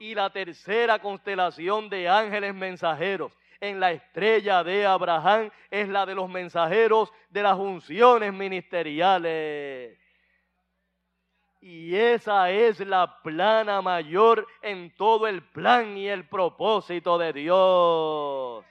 Y 0.00 0.12
la 0.12 0.28
tercera 0.30 0.98
constelación 0.98 1.88
de 1.88 2.08
ángeles 2.08 2.52
mensajeros 2.52 3.30
en 3.60 3.80
la 3.80 3.92
estrella 3.92 4.62
de 4.62 4.86
Abraham 4.86 5.50
es 5.70 5.88
la 5.88 6.06
de 6.06 6.14
los 6.14 6.28
mensajeros 6.28 7.12
de 7.30 7.42
las 7.42 7.58
unciones 7.58 8.32
ministeriales. 8.32 9.98
Y 11.60 11.96
esa 11.96 12.50
es 12.50 12.80
la 12.80 13.22
plana 13.22 13.82
mayor 13.82 14.46
en 14.62 14.94
todo 14.94 15.26
el 15.26 15.42
plan 15.42 15.96
y 15.96 16.06
el 16.06 16.28
propósito 16.28 17.18
de 17.18 17.32
Dios. 17.32 18.64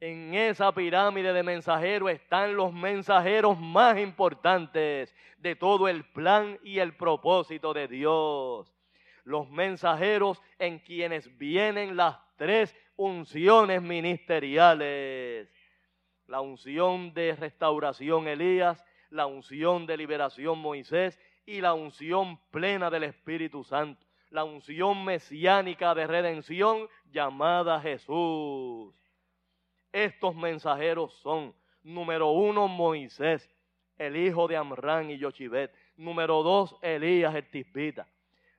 En 0.00 0.34
esa 0.34 0.70
pirámide 0.72 1.32
de 1.32 1.42
mensajeros 1.42 2.10
están 2.10 2.54
los 2.54 2.72
mensajeros 2.72 3.58
más 3.58 3.98
importantes 3.98 5.14
de 5.38 5.56
todo 5.56 5.88
el 5.88 6.04
plan 6.04 6.58
y 6.62 6.78
el 6.78 6.94
propósito 6.94 7.72
de 7.72 7.88
Dios. 7.88 8.70
Los 9.22 9.48
mensajeros 9.48 10.42
en 10.58 10.80
quienes 10.80 11.38
vienen 11.38 11.96
las 11.96 12.18
tres 12.36 12.74
unciones 12.96 13.82
ministeriales. 13.82 15.48
La 16.26 16.40
unción 16.40 17.12
de 17.12 17.36
restauración 17.36 18.28
Elías, 18.28 18.84
la 19.10 19.26
unción 19.26 19.86
de 19.86 19.96
liberación 19.96 20.58
Moisés 20.58 21.18
y 21.46 21.60
la 21.60 21.74
unción 21.74 22.38
plena 22.50 22.90
del 22.90 23.04
Espíritu 23.04 23.62
Santo. 23.64 24.04
La 24.30 24.44
unción 24.44 25.04
mesiánica 25.04 25.94
de 25.94 26.06
redención 26.06 26.88
llamada 27.12 27.80
Jesús. 27.80 28.94
Estos 29.92 30.34
mensajeros 30.34 31.12
son, 31.20 31.54
número 31.84 32.30
uno, 32.30 32.66
Moisés, 32.66 33.48
el 33.96 34.16
hijo 34.16 34.48
de 34.48 34.56
Amrán 34.56 35.10
y 35.10 35.18
Yochibet. 35.18 35.72
Número 35.96 36.42
dos, 36.42 36.76
Elías 36.82 37.34
el 37.34 37.48
Tisbita. 37.48 38.08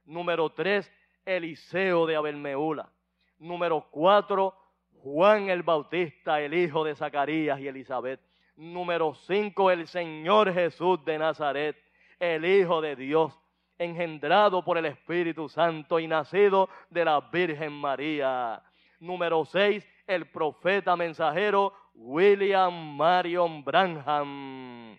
Número 0.05 0.49
tres, 0.51 0.89
Eliseo 1.26 2.05
de 2.05 2.15
Abelmeula. 2.15 2.89
Número 3.38 3.88
cuatro, 3.91 4.55
Juan 5.03 5.49
el 5.49 5.63
Bautista, 5.63 6.41
el 6.41 6.53
hijo 6.53 6.83
de 6.83 6.95
Zacarías 6.95 7.59
y 7.59 7.67
Elizabeth. 7.67 8.19
Número 8.55 9.13
cinco, 9.13 9.69
el 9.69 9.88
Señor 9.88 10.53
Jesús 10.53 11.03
de 11.03 11.17
Nazaret, 11.17 11.75
el 12.19 12.45
Hijo 12.45 12.79
de 12.81 12.95
Dios, 12.95 13.38
engendrado 13.77 14.63
por 14.63 14.77
el 14.77 14.86
Espíritu 14.86 15.49
Santo 15.49 15.99
y 15.99 16.07
nacido 16.07 16.69
de 16.89 17.03
la 17.03 17.19
Virgen 17.19 17.73
María. 17.73 18.63
Número 18.99 19.43
seis, 19.43 19.86
el 20.07 20.31
profeta 20.31 20.95
mensajero 20.95 21.73
William 21.93 22.95
Marion 22.95 23.63
Branham. 23.63 24.97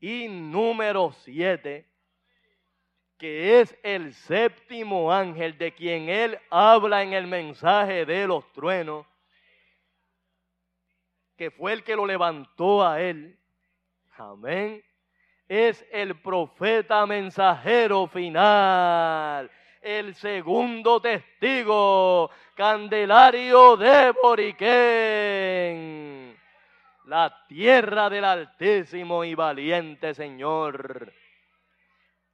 Y 0.00 0.28
número 0.28 1.12
siete, 1.12 1.93
que 3.24 3.58
es 3.62 3.74
el 3.82 4.12
séptimo 4.12 5.10
ángel 5.10 5.56
de 5.56 5.72
quien 5.72 6.10
él 6.10 6.38
habla 6.50 7.02
en 7.02 7.14
el 7.14 7.26
mensaje 7.26 8.04
de 8.04 8.26
los 8.26 8.52
truenos, 8.52 9.06
que 11.34 11.50
fue 11.50 11.72
el 11.72 11.82
que 11.82 11.96
lo 11.96 12.04
levantó 12.04 12.86
a 12.86 13.00
él. 13.00 13.40
Amén. 14.18 14.84
Es 15.48 15.86
el 15.90 16.20
profeta 16.20 17.06
mensajero 17.06 18.06
final, 18.08 19.50
el 19.80 20.14
segundo 20.14 21.00
testigo, 21.00 22.30
Candelario 22.54 23.78
de 23.78 24.10
Boriquén, 24.22 25.56
la 27.06 27.34
tierra 27.48 28.10
del 28.10 28.26
altísimo 28.26 29.24
y 29.24 29.34
valiente 29.34 30.12
Señor. 30.12 31.23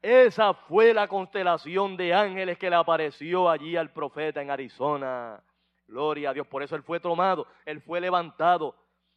Esa 0.02 0.54
fue 0.54 0.94
la 0.94 1.08
constelación 1.08 1.96
de 1.96 2.14
ángeles 2.14 2.56
que 2.56 2.70
le 2.70 2.76
apareció 2.76 3.50
allí 3.50 3.76
al 3.76 3.92
profeta 3.92 4.40
en 4.40 4.50
Arizona. 4.50 5.42
Gloria 5.86 6.30
a 6.30 6.34
Dios. 6.34 6.46
Por 6.46 6.62
eso 6.62 6.74
él 6.74 6.82
fue 6.82 7.00
tomado, 7.00 7.46
él 7.66 7.82
fue 7.82 8.00
levantado 8.00 8.74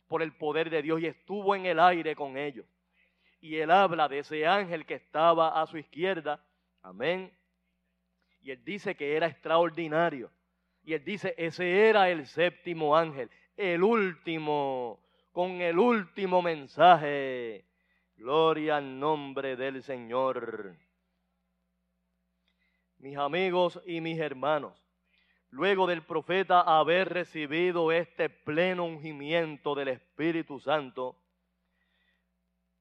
por 0.07 0.21
el 0.21 0.35
poder 0.35 0.69
de 0.69 0.81
Dios 0.81 0.99
y 0.99 1.05
estuvo 1.05 1.55
en 1.55 1.65
el 1.65 1.79
aire 1.79 2.15
con 2.15 2.37
ellos. 2.37 2.65
Y 3.39 3.57
él 3.57 3.71
habla 3.71 4.07
de 4.07 4.19
ese 4.19 4.45
ángel 4.45 4.85
que 4.85 4.95
estaba 4.95 5.61
a 5.61 5.65
su 5.67 5.77
izquierda. 5.77 6.43
Amén. 6.81 7.31
Y 8.41 8.51
él 8.51 8.63
dice 8.63 8.95
que 8.95 9.15
era 9.15 9.27
extraordinario. 9.27 10.31
Y 10.83 10.93
él 10.93 11.03
dice, 11.05 11.33
ese 11.37 11.87
era 11.87 12.09
el 12.09 12.25
séptimo 12.27 12.95
ángel, 12.97 13.29
el 13.55 13.83
último, 13.83 14.99
con 15.31 15.61
el 15.61 15.79
último 15.79 16.41
mensaje. 16.41 17.65
Gloria 18.23 18.77
al 18.77 18.99
nombre 19.01 19.57
del 19.57 19.83
Señor. 19.83 20.77
Mis 22.99 23.17
amigos 23.17 23.81
y 23.85 23.99
mis 23.99 24.17
hermanos, 24.17 24.81
luego 25.49 25.87
del 25.87 26.05
profeta 26.05 26.61
haber 26.61 27.09
recibido 27.09 27.91
este 27.91 28.29
pleno 28.29 28.85
ungimiento 28.85 29.75
del 29.75 29.89
Espíritu 29.89 30.61
Santo, 30.61 31.17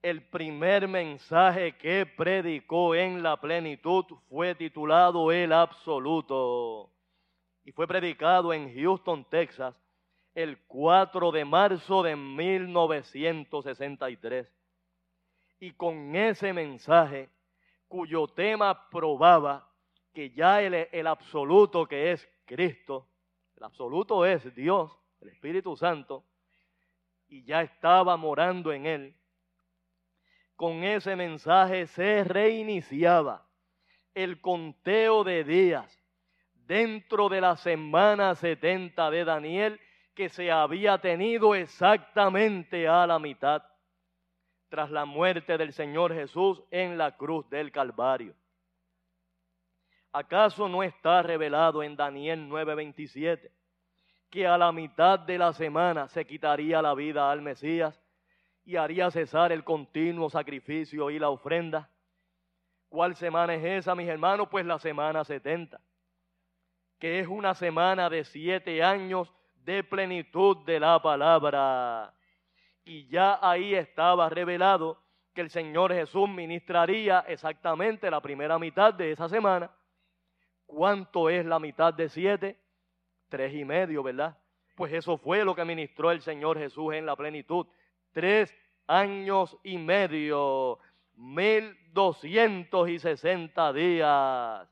el 0.01 0.23
primer 0.23 0.87
mensaje 0.87 1.77
que 1.77 2.07
predicó 2.07 2.95
en 2.95 3.21
la 3.21 3.37
plenitud 3.37 4.05
fue 4.29 4.55
titulado 4.55 5.33
El 5.33 5.53
Absoluto 5.53 6.93
y 7.65 7.73
fue 7.73 7.89
predicado 7.89 8.53
en 8.53 8.73
Houston, 8.73 9.25
Texas, 9.29 9.75
el 10.37 10.57
4 10.69 11.33
de 11.33 11.45
marzo 11.45 12.05
de 12.05 12.15
1963 12.15 14.62
y 15.63 15.71
con 15.75 16.17
ese 16.17 16.53
mensaje 16.53 17.31
cuyo 17.87 18.27
tema 18.27 18.91
probaba 18.91 19.71
que 20.13 20.31
ya 20.31 20.61
el, 20.61 20.75
el, 20.75 21.07
absoluto 21.07 21.87
que 21.87 22.11
es 22.11 22.29
Cristo, 22.45 23.07
el 23.57 23.63
absoluto 23.63 24.27
es 24.27 24.53
Dios, 24.57 24.91
el 25.21 25.29
Espíritu 25.29 25.77
Santo, 25.77 26.25
y 27.29 27.45
ya 27.45 27.63
estaba 27.63 28.17
morando 28.17 28.73
en 28.73 28.87
él, 28.87 29.17
con 30.57 30.83
ese 30.83 31.15
mensaje 31.15 31.87
se 31.87 32.25
reiniciaba 32.25 33.47
el 34.15 34.41
conteo 34.41 35.23
de 35.23 35.45
días 35.45 35.97
dentro 36.55 37.29
de 37.29 37.41
la 37.41 37.55
semana 37.55 38.35
70 38.35 39.13
de 39.13 39.25
Daniel 39.25 39.81
que 40.17 40.29
se 40.29 40.51
había 40.51 40.99
tenido 40.99 41.55
exactamente 41.55 42.89
a 42.89 43.07
la 43.07 43.21
mitad 43.21 43.63
tras 44.73 44.91
la 44.91 45.05
muerte 45.05 45.59
del 45.59 45.75
Señor 45.75 46.15
Jesús 46.15 46.63
en 46.71 46.97
la 46.97 47.15
cruz 47.15 47.47
del 47.51 47.71
Calvario. 47.71 48.35
¿Acaso 50.11 50.67
no 50.67 50.83
está 50.83 51.21
revelado 51.23 51.83
en 51.83 51.95
Daniel 51.95 52.49
9:27 52.49 53.53
que 54.31 54.47
a 54.47 54.57
la 54.57 54.73
mitad 54.73 55.19
de 55.19 55.37
la 55.37 55.53
semana 55.53 56.09
se 56.09 56.25
quitaría 56.25 56.81
la 56.81 56.95
vida 56.95 57.31
al 57.31 57.43
Mesías 57.43 58.03
y 58.65 58.77
haría 58.77 59.11
cesar 59.11 59.53
el 59.53 59.63
continuo 59.63 60.31
sacrificio 60.31 61.11
y 61.11 61.19
la 61.19 61.29
ofrenda? 61.29 61.91
¿Cuál 62.89 63.15
semana 63.15 63.55
es 63.55 63.63
esa, 63.63 63.95
mis 63.95 64.09
hermanos? 64.09 64.49
Pues 64.51 64.65
la 64.65 64.79
semana 64.79 65.23
70, 65.23 65.79
que 66.99 67.21
es 67.21 67.29
una 67.29 67.53
semana 67.53 68.09
de 68.09 68.25
siete 68.25 68.83
años 68.83 69.31
de 69.67 69.85
plenitud 69.85 70.65
de 70.65 70.81
la 70.81 70.99
palabra. 71.03 72.15
Y 72.85 73.07
ya 73.09 73.39
ahí 73.41 73.75
estaba 73.75 74.29
revelado 74.29 74.99
que 75.35 75.41
el 75.41 75.51
Señor 75.51 75.93
Jesús 75.93 76.29
ministraría 76.29 77.21
exactamente 77.29 78.11
la 78.11 78.21
primera 78.21 78.59
mitad 78.59 78.93
de 78.93 79.13
esa 79.13 79.29
semana. 79.29 79.71
¿Cuánto 80.67 81.31
es 81.31 81.45
la 81.45 81.59
mitad 81.59 81.93
de 81.95 82.09
siete? 82.09 82.59
Tres 83.29 83.55
y 83.55 83.65
medio, 83.65 84.03
¿verdad? 84.03 84.37
Pues 84.75 84.93
eso 84.93 85.17
fue 85.19 85.45
lo 85.45 85.55
que 85.55 85.65
ministró 85.65 86.11
el 86.11 86.23
Señor 86.23 86.59
Jesús 86.59 86.95
en 86.95 87.07
la 87.07 87.17
plenitud. 87.17 87.67
Tres 88.13 88.55
años 88.87 89.57
y 89.63 89.79
medio, 89.79 90.79
mil 91.15 91.77
doscientos 91.93 92.89
y 92.89 92.99
sesenta 92.99 93.73
días. 93.73 94.69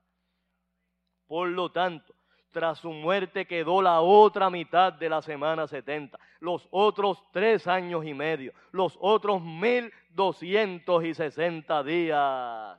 Por 1.27 1.49
lo 1.49 1.71
tanto, 1.71 2.15
tras 2.51 2.79
su 2.79 2.93
muerte 2.93 3.47
quedó 3.47 3.81
la 3.81 4.01
otra 4.01 4.51
mitad 4.51 4.93
de 4.93 5.09
la 5.09 5.23
semana 5.23 5.67
70, 5.67 6.19
los 6.41 6.67
otros 6.71 7.23
tres 7.33 7.67
años 7.67 8.05
y 8.05 8.13
medio, 8.15 8.53
los 8.73 8.97
otros 9.01 9.43
mil 9.43 9.93
doscientos 10.11 11.05
y 11.05 11.15
sesenta 11.15 11.83
días. 11.83 12.79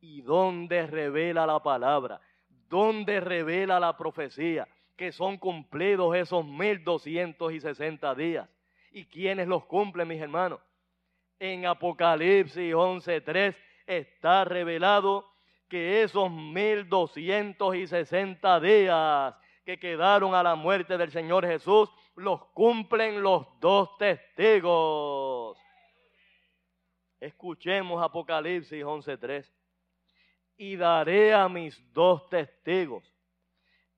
¿Y 0.00 0.22
dónde 0.22 0.86
revela 0.86 1.46
la 1.46 1.62
palabra? 1.62 2.20
¿Dónde 2.68 3.20
revela 3.20 3.78
la 3.78 3.96
profecía? 3.96 4.66
Que 4.96 5.12
son 5.12 5.36
cumplidos 5.36 6.16
esos 6.16 6.44
mil 6.46 6.82
doscientos 6.84 7.52
y 7.52 7.60
sesenta 7.60 8.14
días. 8.14 8.48
¿Y 8.92 9.04
quiénes 9.04 9.46
los 9.46 9.66
cumplen, 9.66 10.08
mis 10.08 10.20
hermanos? 10.20 10.58
En 11.38 11.64
Apocalipsis 11.66 12.74
11.3 12.74 13.54
está 13.86 14.44
revelado 14.44 15.30
que 15.68 16.02
esos 16.02 16.28
1260 16.30 18.60
días 18.60 19.34
que 19.64 19.78
quedaron 19.78 20.34
a 20.34 20.42
la 20.42 20.56
muerte 20.56 20.98
del 20.98 21.10
Señor 21.10 21.46
Jesús 21.46 21.88
los 22.20 22.44
cumplen 22.52 23.22
los 23.22 23.46
dos 23.60 23.96
testigos. 23.98 25.58
Escuchemos 27.18 28.02
Apocalipsis 28.02 28.84
11:3. 28.84 29.52
Y 30.56 30.76
daré 30.76 31.32
a 31.32 31.48
mis 31.48 31.80
dos 31.94 32.28
testigos, 32.28 33.02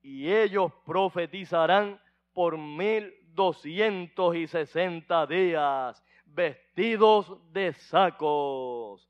y 0.01 0.33
ellos 0.33 0.73
profetizarán 0.87 2.01
por 2.33 2.57
mil 2.57 3.13
doscientos 3.35 4.37
y 4.37 4.47
sesenta 4.47 5.27
días, 5.27 6.01
vestidos 6.25 7.37
de 7.53 7.73
sacos 7.73 9.09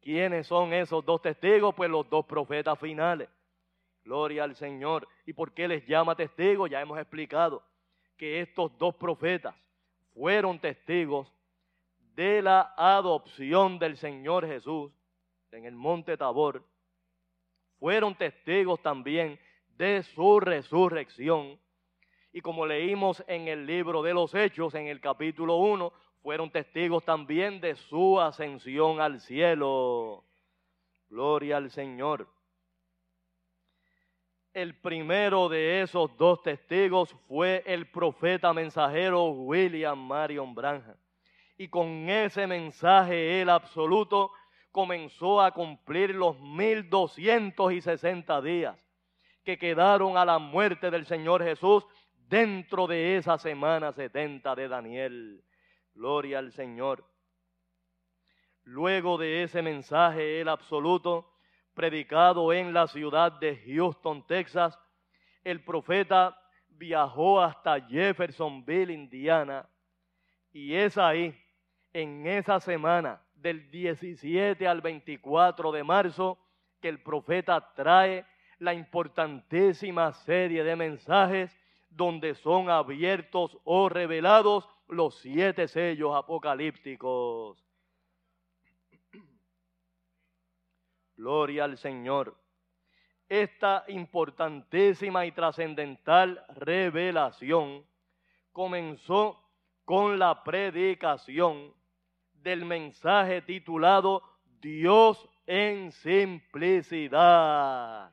¿Quiénes 0.00 0.46
son 0.46 0.72
esos 0.72 1.04
dos 1.04 1.20
testigos? 1.20 1.74
Pues 1.74 1.90
los 1.90 2.08
dos 2.08 2.24
profetas 2.24 2.78
finales. 2.78 3.28
Gloria 4.02 4.44
al 4.44 4.56
Señor. 4.56 5.06
¿Y 5.26 5.34
por 5.34 5.52
qué 5.52 5.68
les 5.68 5.86
llama 5.86 6.14
testigos? 6.14 6.70
Ya 6.70 6.80
hemos 6.80 6.98
explicado 6.98 7.62
que 8.20 8.42
estos 8.42 8.76
dos 8.76 8.94
profetas 8.96 9.54
fueron 10.12 10.58
testigos 10.58 11.32
de 12.14 12.42
la 12.42 12.74
adopción 12.76 13.78
del 13.78 13.96
Señor 13.96 14.46
Jesús 14.46 14.92
en 15.52 15.64
el 15.64 15.74
monte 15.74 16.18
Tabor. 16.18 16.62
Fueron 17.78 18.14
testigos 18.14 18.82
también 18.82 19.40
de 19.78 20.02
su 20.02 20.38
resurrección. 20.38 21.58
Y 22.30 22.42
como 22.42 22.66
leímos 22.66 23.24
en 23.26 23.48
el 23.48 23.64
libro 23.64 24.02
de 24.02 24.12
los 24.12 24.34
Hechos, 24.34 24.74
en 24.74 24.88
el 24.88 25.00
capítulo 25.00 25.56
1, 25.56 25.90
fueron 26.22 26.50
testigos 26.50 27.02
también 27.06 27.58
de 27.62 27.74
su 27.74 28.20
ascensión 28.20 29.00
al 29.00 29.22
cielo. 29.22 30.24
Gloria 31.08 31.56
al 31.56 31.70
Señor. 31.70 32.28
El 34.52 34.74
primero 34.74 35.48
de 35.48 35.80
esos 35.82 36.16
dos 36.16 36.42
testigos 36.42 37.14
fue 37.28 37.62
el 37.66 37.88
profeta 37.88 38.52
mensajero 38.52 39.26
William 39.26 39.96
Marion 39.96 40.54
Branham. 40.54 40.96
Y 41.56 41.68
con 41.68 42.08
ese 42.08 42.48
mensaje 42.48 43.40
él 43.40 43.48
absoluto 43.48 44.32
comenzó 44.72 45.40
a 45.40 45.52
cumplir 45.52 46.16
los 46.16 46.40
mil 46.40 46.90
doscientos 46.90 47.72
y 47.72 47.80
sesenta 47.80 48.40
días 48.40 48.76
que 49.44 49.56
quedaron 49.56 50.16
a 50.16 50.24
la 50.24 50.38
muerte 50.38 50.90
del 50.90 51.06
Señor 51.06 51.44
Jesús 51.44 51.86
dentro 52.28 52.88
de 52.88 53.16
esa 53.16 53.38
semana 53.38 53.92
setenta 53.92 54.56
de 54.56 54.66
Daniel. 54.66 55.44
Gloria 55.94 56.40
al 56.40 56.52
Señor. 56.52 57.04
Luego 58.64 59.16
de 59.16 59.44
ese 59.44 59.62
mensaje, 59.62 60.40
el 60.40 60.48
absoluto, 60.48 61.29
predicado 61.80 62.52
en 62.52 62.74
la 62.74 62.86
ciudad 62.86 63.32
de 63.40 63.56
Houston, 63.56 64.26
Texas, 64.26 64.78
el 65.42 65.64
profeta 65.64 66.38
viajó 66.68 67.40
hasta 67.40 67.80
Jeffersonville, 67.80 68.92
Indiana, 68.92 69.66
y 70.52 70.74
es 70.74 70.98
ahí, 70.98 71.34
en 71.94 72.26
esa 72.26 72.60
semana, 72.60 73.22
del 73.34 73.70
17 73.70 74.68
al 74.68 74.82
24 74.82 75.72
de 75.72 75.82
marzo, 75.82 76.38
que 76.82 76.90
el 76.90 77.02
profeta 77.02 77.72
trae 77.74 78.26
la 78.58 78.74
importantísima 78.74 80.12
serie 80.12 80.62
de 80.62 80.76
mensajes 80.76 81.58
donde 81.88 82.34
son 82.34 82.68
abiertos 82.68 83.56
o 83.64 83.88
revelados 83.88 84.68
los 84.86 85.18
siete 85.20 85.66
sellos 85.66 86.14
apocalípticos. 86.14 87.69
Gloria 91.20 91.64
al 91.64 91.76
Señor. 91.76 92.34
Esta 93.28 93.84
importantísima 93.88 95.26
y 95.26 95.32
trascendental 95.32 96.42
revelación 96.56 97.84
comenzó 98.52 99.38
con 99.84 100.18
la 100.18 100.42
predicación 100.42 101.74
del 102.32 102.64
mensaje 102.64 103.42
titulado 103.42 104.22
Dios 104.62 105.28
en 105.46 105.92
simplicidad. 105.92 108.10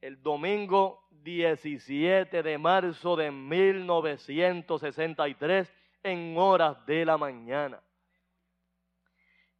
El 0.00 0.20
domingo 0.20 1.06
17 1.22 2.42
de 2.42 2.58
marzo 2.58 3.14
de 3.14 3.30
1963 3.30 5.72
en 6.02 6.36
horas 6.36 6.84
de 6.86 7.04
la 7.04 7.16
mañana. 7.16 7.80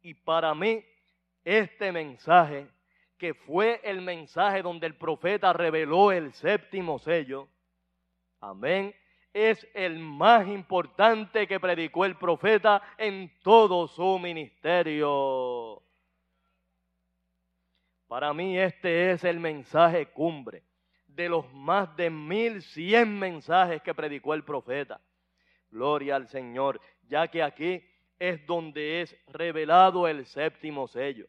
Y 0.01 0.13
para 0.13 0.53
mí, 0.53 0.83
este 1.45 1.91
mensaje, 1.91 2.67
que 3.17 3.33
fue 3.33 3.79
el 3.83 4.01
mensaje 4.01 4.61
donde 4.61 4.87
el 4.87 4.97
profeta 4.97 5.53
reveló 5.53 6.11
el 6.11 6.33
séptimo 6.33 6.99
sello, 6.99 7.47
amén, 8.41 8.93
es 9.31 9.67
el 9.73 9.99
más 9.99 10.47
importante 10.47 11.47
que 11.47 11.59
predicó 11.59 12.05
el 12.05 12.17
profeta 12.17 12.81
en 12.97 13.31
todo 13.41 13.87
su 13.87 14.17
ministerio. 14.17 15.81
Para 18.07 18.33
mí 18.33 18.57
este 18.57 19.11
es 19.11 19.23
el 19.23 19.39
mensaje 19.39 20.07
cumbre 20.07 20.63
de 21.07 21.29
los 21.29 21.51
más 21.53 21.95
de 21.95 22.09
mil 22.09 22.61
cien 22.61 23.17
mensajes 23.17 23.81
que 23.81 23.93
predicó 23.93 24.33
el 24.33 24.43
profeta. 24.43 25.01
Gloria 25.69 26.15
al 26.15 26.27
Señor, 26.27 26.79
ya 27.07 27.27
que 27.27 27.41
aquí 27.41 27.83
es 28.19 28.45
donde 28.45 29.01
es 29.01 29.17
revelado 29.27 30.07
el 30.07 30.25
séptimo 30.25 30.87
sello. 30.87 31.27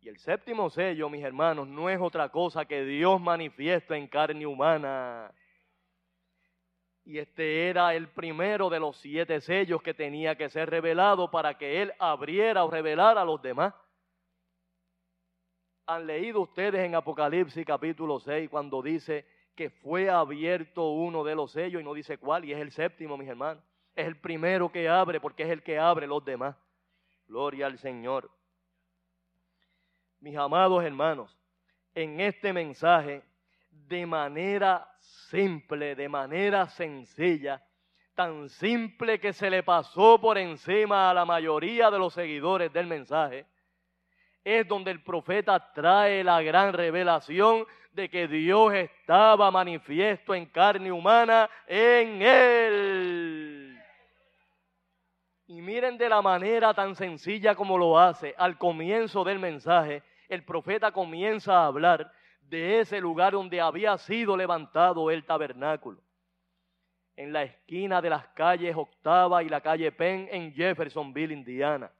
Y 0.00 0.08
el 0.08 0.18
séptimo 0.18 0.70
sello, 0.70 1.10
mis 1.10 1.22
hermanos, 1.22 1.68
no 1.68 1.90
es 1.90 2.00
otra 2.00 2.30
cosa 2.30 2.64
que 2.64 2.84
Dios 2.84 3.20
manifiesta 3.20 3.96
en 3.96 4.08
carne 4.08 4.46
humana. 4.46 5.30
Y 7.04 7.18
este 7.18 7.68
era 7.68 7.94
el 7.94 8.08
primero 8.08 8.70
de 8.70 8.80
los 8.80 8.96
siete 8.96 9.40
sellos 9.42 9.82
que 9.82 9.92
tenía 9.92 10.36
que 10.36 10.48
ser 10.48 10.70
revelado 10.70 11.30
para 11.30 11.58
que 11.58 11.82
Él 11.82 11.92
abriera 11.98 12.64
o 12.64 12.70
revelara 12.70 13.20
a 13.20 13.24
los 13.26 13.42
demás. 13.42 13.74
¿Han 15.86 16.06
leído 16.06 16.40
ustedes 16.40 16.80
en 16.80 16.94
Apocalipsis 16.94 17.66
capítulo 17.66 18.20
6 18.20 18.48
cuando 18.48 18.80
dice 18.80 19.26
que 19.54 19.68
fue 19.68 20.08
abierto 20.08 20.92
uno 20.92 21.24
de 21.24 21.34
los 21.34 21.52
sellos 21.52 21.82
y 21.82 21.84
no 21.84 21.92
dice 21.92 22.16
cuál? 22.16 22.44
Y 22.46 22.52
es 22.52 22.58
el 22.58 22.70
séptimo, 22.70 23.18
mis 23.18 23.28
hermanos. 23.28 23.62
Es 23.94 24.06
el 24.06 24.18
primero 24.18 24.70
que 24.70 24.88
abre 24.88 25.20
porque 25.20 25.42
es 25.42 25.50
el 25.50 25.62
que 25.62 25.78
abre 25.78 26.06
los 26.06 26.24
demás. 26.24 26.56
Gloria 27.26 27.66
al 27.66 27.78
Señor. 27.78 28.30
Mis 30.20 30.36
amados 30.36 30.84
hermanos, 30.84 31.34
en 31.94 32.20
este 32.20 32.52
mensaje, 32.52 33.22
de 33.70 34.04
manera 34.04 34.86
simple, 35.00 35.94
de 35.94 36.08
manera 36.10 36.68
sencilla, 36.68 37.64
tan 38.14 38.50
simple 38.50 39.18
que 39.18 39.32
se 39.32 39.48
le 39.48 39.62
pasó 39.62 40.20
por 40.20 40.36
encima 40.36 41.10
a 41.10 41.14
la 41.14 41.24
mayoría 41.24 41.90
de 41.90 41.98
los 41.98 42.12
seguidores 42.12 42.70
del 42.70 42.86
mensaje, 42.86 43.46
es 44.44 44.68
donde 44.68 44.90
el 44.90 45.02
profeta 45.02 45.72
trae 45.72 46.22
la 46.22 46.42
gran 46.42 46.74
revelación 46.74 47.64
de 47.92 48.10
que 48.10 48.28
Dios 48.28 48.74
estaba 48.74 49.50
manifiesto 49.50 50.34
en 50.34 50.46
carne 50.46 50.92
humana 50.92 51.48
en 51.66 52.20
él. 52.20 53.80
Y 55.46 55.62
miren 55.62 55.98
de 55.98 56.08
la 56.08 56.22
manera 56.22 56.74
tan 56.74 56.94
sencilla 56.94 57.54
como 57.54 57.76
lo 57.76 57.98
hace. 57.98 58.34
Al 58.38 58.56
comienzo 58.56 59.24
del 59.24 59.40
mensaje, 59.40 60.02
el 60.30 60.44
profeta 60.44 60.92
comienza 60.92 61.58
a 61.58 61.66
hablar 61.66 62.12
de 62.42 62.78
ese 62.78 63.00
lugar 63.00 63.32
donde 63.32 63.60
había 63.60 63.98
sido 63.98 64.36
levantado 64.36 65.10
el 65.10 65.24
tabernáculo. 65.24 66.00
En 67.16 67.32
la 67.32 67.42
esquina 67.42 68.00
de 68.00 68.10
las 68.10 68.28
calles 68.28 68.76
Octava 68.76 69.42
y 69.42 69.48
la 69.48 69.60
calle 69.60 69.90
Penn 69.90 70.28
en 70.30 70.54
Jeffersonville, 70.54 71.34
Indiana. 71.34 71.90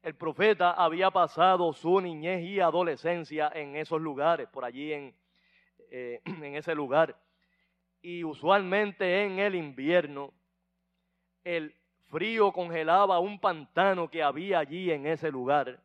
El 0.00 0.14
profeta 0.14 0.70
había 0.70 1.10
pasado 1.10 1.72
su 1.72 2.00
niñez 2.00 2.44
y 2.44 2.60
adolescencia 2.60 3.50
en 3.52 3.74
esos 3.74 4.00
lugares, 4.00 4.48
por 4.48 4.64
allí 4.64 4.92
en, 4.92 5.14
eh, 5.90 6.22
en 6.24 6.54
ese 6.54 6.72
lugar. 6.72 7.16
Y 8.00 8.22
usualmente 8.22 9.24
en 9.24 9.40
el 9.40 9.56
invierno, 9.56 10.32
el 11.42 11.74
frío 12.06 12.52
congelaba 12.52 13.18
un 13.18 13.40
pantano 13.40 14.08
que 14.08 14.22
había 14.22 14.60
allí 14.60 14.92
en 14.92 15.06
ese 15.06 15.32
lugar 15.32 15.80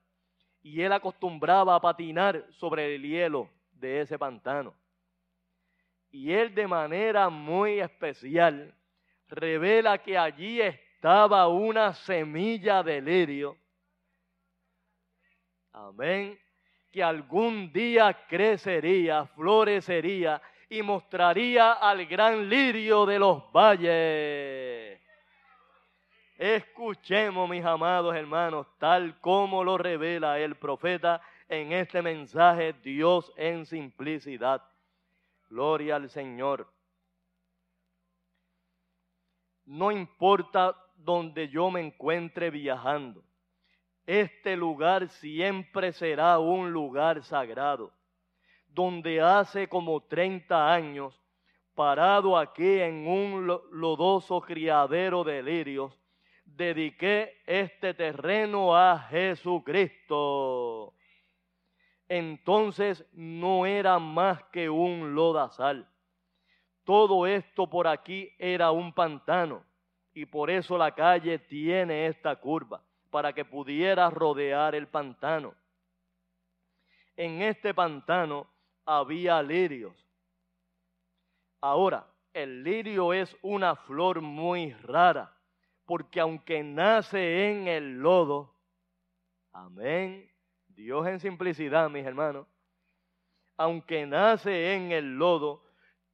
y 0.66 0.82
él 0.82 0.91
acostumbraba 0.93 1.76
a 1.76 1.80
patinar 1.80 2.43
sobre 2.49 2.95
el 2.95 3.03
hielo 3.03 3.47
de 3.74 4.01
ese 4.01 4.18
pantano. 4.18 4.74
Y 6.09 6.32
él 6.32 6.55
de 6.55 6.66
manera 6.66 7.30
muy 7.30 7.80
especial 7.80 8.74
revela 9.28 9.99
que 9.99 10.18
allí 10.18 10.59
estaba 10.61 11.47
una 11.47 11.93
semilla 11.93 12.82
de 12.82 12.99
lirio. 12.99 13.55
Amén. 15.72 16.39
Que 16.91 17.03
algún 17.03 17.72
día 17.72 18.26
crecería, 18.28 19.28
florecería 19.28 20.41
y 20.68 20.82
mostraría 20.82 21.74
al 21.74 22.07
gran 22.07 22.49
lirio 22.49 23.05
de 23.05 23.20
los 23.20 23.51
valles. 23.51 24.74
Escuchemos, 26.38 27.49
mis 27.49 27.63
amados 27.63 28.13
hermanos, 28.13 28.67
tal 28.77 29.19
como 29.21 29.63
lo 29.63 29.77
revela 29.77 30.38
el 30.38 30.55
profeta 30.55 31.21
en 31.47 31.71
este 31.71 32.01
mensaje, 32.01 32.73
Dios 32.83 33.31
en 33.38 33.65
simplicidad. 33.65 34.61
Gloria 35.49 35.95
al 35.95 36.09
Señor. 36.09 36.67
No 39.63 39.91
importa 39.91 40.75
donde 40.97 41.47
yo 41.47 41.71
me 41.71 41.79
encuentre 41.81 42.49
viajando, 42.49 43.23
este 44.05 44.55
lugar 44.57 45.07
siempre 45.07 45.91
será 45.93 46.38
un 46.38 46.71
lugar 46.71 47.23
sagrado, 47.23 47.91
donde 48.67 49.21
hace 49.21 49.67
como 49.67 50.01
30 50.01 50.71
años, 50.71 51.19
parado 51.73 52.38
aquí 52.38 52.79
en 52.79 53.07
un 53.07 53.47
lodoso 53.71 54.41
criadero 54.41 55.23
de 55.23 55.41
lirios, 55.41 55.97
dediqué 56.56 57.41
este 57.45 57.93
terreno 57.93 58.76
a 58.76 58.99
Jesucristo. 59.10 60.93
Entonces 62.08 63.06
no 63.14 63.66
era 63.66 63.99
más 63.99 64.43
que 64.45 64.70
un 64.70 65.16
lodazal. 65.16 65.88
Todo 66.84 67.26
esto 67.26 67.68
por 67.70 67.88
aquí 67.88 68.32
era 68.38 68.72
un 68.72 68.93
pantano 68.93 69.66
y 70.14 70.26
por 70.26 70.49
eso 70.49 70.78
la 70.78 70.93
calle 70.93 71.39
tiene 71.39 72.08
esta 72.08 72.36
curva, 72.38 72.82
para 73.10 73.34
que 73.34 73.43
pudiera 73.43 74.10
rodear 74.10 74.76
el 74.76 74.88
pantano. 74.88 75.53
En 77.18 77.41
este 77.41 77.74
pantano 77.74 78.47
había 78.86 79.41
lirios. 79.41 79.93
Ahora, 81.60 82.06
el 82.34 82.64
lirio 82.64 83.14
es 83.14 83.36
una 83.41 83.76
flor 83.76 84.22
muy 84.22 84.72
rara 84.74 85.34
porque 85.86 86.19
aunque 86.19 86.63
nace 86.63 87.49
en 87.49 87.67
el 87.67 87.99
lodo, 87.99 88.53
amén, 89.51 90.29
Dios 90.67 91.07
en 91.07 91.19
simplicidad, 91.19 91.89
mis 91.89 92.05
hermanos, 92.05 92.47
aunque 93.57 94.05
nace 94.05 94.73
en 94.73 94.91
el 94.91 95.17
lodo, 95.17 95.63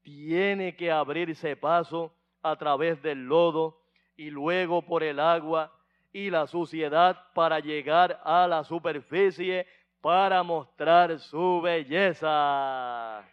tiene 0.02 0.76
que 0.76 0.92
abrirse 0.92 1.56
paso 1.56 2.14
a 2.42 2.56
través 2.56 3.02
del 3.02 3.26
lodo 3.26 3.82
y 4.16 4.30
luego 4.30 4.84
por 4.84 5.04
el 5.04 5.20
agua 5.20 5.72
y 6.12 6.30
la 6.30 6.48
suciedad 6.48 7.32
para 7.34 7.60
llegar 7.60 8.22
a 8.24 8.48
la 8.48 8.64
superficie 8.64 9.66
para 10.02 10.44
mostrar 10.44 11.20
su 11.20 11.62
belleza. 11.62 13.24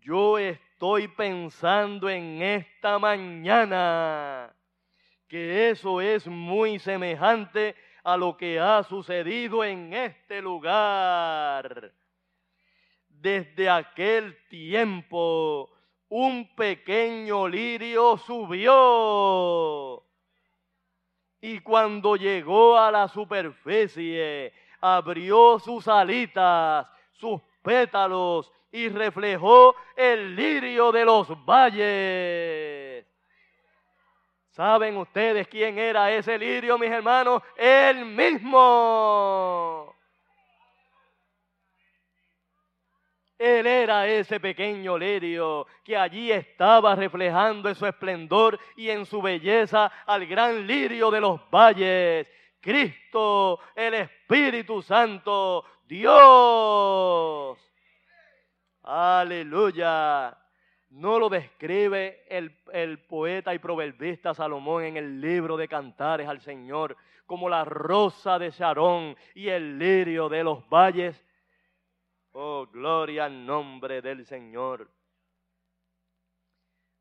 Yo 0.00 0.38
estoy 0.38 0.71
estoy 0.82 1.06
pensando 1.06 2.10
en 2.10 2.42
esta 2.42 2.98
mañana 2.98 4.52
que 5.28 5.70
eso 5.70 6.00
es 6.00 6.26
muy 6.26 6.80
semejante 6.80 7.76
a 8.02 8.16
lo 8.16 8.36
que 8.36 8.58
ha 8.58 8.82
sucedido 8.82 9.62
en 9.62 9.94
este 9.94 10.42
lugar. 10.42 11.92
Desde 13.08 13.70
aquel 13.70 14.36
tiempo, 14.48 15.70
un 16.08 16.52
pequeño 16.56 17.46
lirio 17.46 18.16
subió. 18.16 20.02
Y 21.40 21.60
cuando 21.60 22.16
llegó 22.16 22.76
a 22.76 22.90
la 22.90 23.06
superficie, 23.06 24.52
abrió 24.80 25.60
sus 25.60 25.86
alitas, 25.86 26.88
sus 27.12 27.40
pétalos 27.62 28.50
y 28.72 28.88
reflejó 28.88 29.76
el 29.94 30.34
lirio 30.34 30.90
de 30.90 31.04
los 31.04 31.28
valles. 31.44 33.06
¿Saben 34.50 34.96
ustedes 34.96 35.46
quién 35.48 35.78
era 35.78 36.10
ese 36.10 36.38
lirio, 36.38 36.78
mis 36.78 36.90
hermanos? 36.90 37.42
Él 37.56 38.04
mismo. 38.04 39.94
Él 43.38 43.66
era 43.66 44.06
ese 44.06 44.38
pequeño 44.38 44.96
lirio 44.96 45.66
que 45.82 45.96
allí 45.96 46.30
estaba 46.30 46.94
reflejando 46.94 47.68
en 47.68 47.74
su 47.74 47.86
esplendor 47.86 48.58
y 48.76 48.88
en 48.88 49.04
su 49.04 49.20
belleza 49.20 49.90
al 50.06 50.26
gran 50.26 50.66
lirio 50.66 51.10
de 51.10 51.20
los 51.20 51.40
valles. 51.50 52.28
Cristo, 52.60 53.58
el 53.74 53.94
Espíritu 53.94 54.80
Santo, 54.80 55.64
Dios. 55.88 57.58
Aleluya. 58.82 60.36
No 60.90 61.18
lo 61.18 61.28
describe 61.28 62.24
el, 62.28 62.54
el, 62.72 62.98
poeta 62.98 63.54
y 63.54 63.58
proverbista 63.58 64.34
Salomón 64.34 64.84
en 64.84 64.96
el 64.96 65.20
libro 65.20 65.56
de 65.56 65.68
Cantares 65.68 66.28
al 66.28 66.40
Señor 66.40 66.96
como 67.24 67.48
la 67.48 67.64
rosa 67.64 68.38
de 68.38 68.50
Sharon 68.50 69.16
y 69.34 69.48
el 69.48 69.78
lirio 69.78 70.28
de 70.28 70.44
los 70.44 70.68
valles. 70.68 71.24
Oh, 72.32 72.66
gloria 72.66 73.24
al 73.24 73.46
nombre 73.46 74.02
del 74.02 74.26
Señor. 74.26 74.90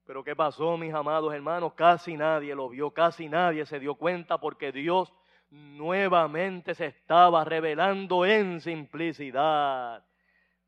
Pero 0.06 0.24
¿qué 0.24 0.36
pasó, 0.36 0.78
mis 0.78 0.94
amados 0.94 1.34
hermanos? 1.34 1.74
Casi 1.74 2.16
nadie 2.16 2.56
lo 2.56 2.70
vio, 2.70 2.92
casi 2.92 3.28
nadie 3.28 3.66
se 3.66 3.80
dio 3.80 3.96
cuenta 3.96 4.38
porque 4.40 4.72
Dios 4.72 5.14
nuevamente 5.50 6.76
se 6.76 6.88
estaba 6.88 7.44
revelando 7.44 8.26
en 8.26 8.62
simplicidad. 8.62 10.04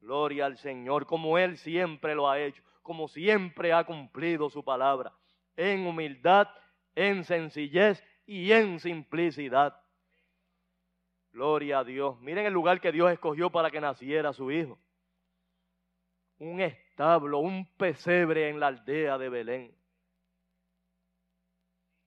Gloria 0.04 0.48
al 0.48 0.58
Señor, 0.58 1.06
como 1.06 1.38
Él 1.38 1.58
siempre 1.58 2.14
lo 2.14 2.30
ha 2.30 2.38
hecho, 2.38 2.62
como 2.82 3.08
siempre 3.08 3.72
ha 3.72 3.86
cumplido 3.86 4.50
su 4.50 4.62
palabra, 4.62 5.14
en 5.56 5.88
humildad, 5.88 6.50
en 6.94 7.24
sencillez 7.24 8.04
y 8.26 8.52
en 8.52 8.82
simplicidad. 8.82 9.82
Gloria 11.32 11.80
a 11.80 11.84
Dios. 11.86 12.20
Miren 12.20 12.46
el 12.46 12.52
lugar 12.52 12.82
que 12.82 12.92
Dios 12.92 13.14
escogió 13.14 13.50
para 13.50 13.72
que 13.72 13.80
naciera 13.80 14.34
su 14.34 14.52
hijo. 14.52 14.78
Un 16.38 16.60
establo, 16.60 17.40
un 17.40 17.66
pesebre 17.78 18.50
en 18.50 18.60
la 18.60 18.68
aldea 18.68 19.18
de 19.18 19.30
Belén. 19.30 19.78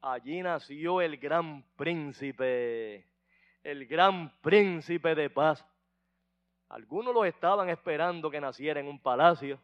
Allí 0.03 0.43
nació 0.43 1.01
el 1.01 1.17
gran 1.17 1.65
príncipe, 1.77 3.07
el 3.63 3.87
gran 3.87 4.39
príncipe 4.43 5.15
de 5.15 5.31
paz 5.31 5.65
algunos 6.69 7.15
lo 7.15 7.25
estaban 7.25 7.69
esperando 7.69 8.31
que 8.31 8.41
naciera 8.41 8.81
en 8.81 8.89
un 8.89 8.99
palacio, 8.99 9.59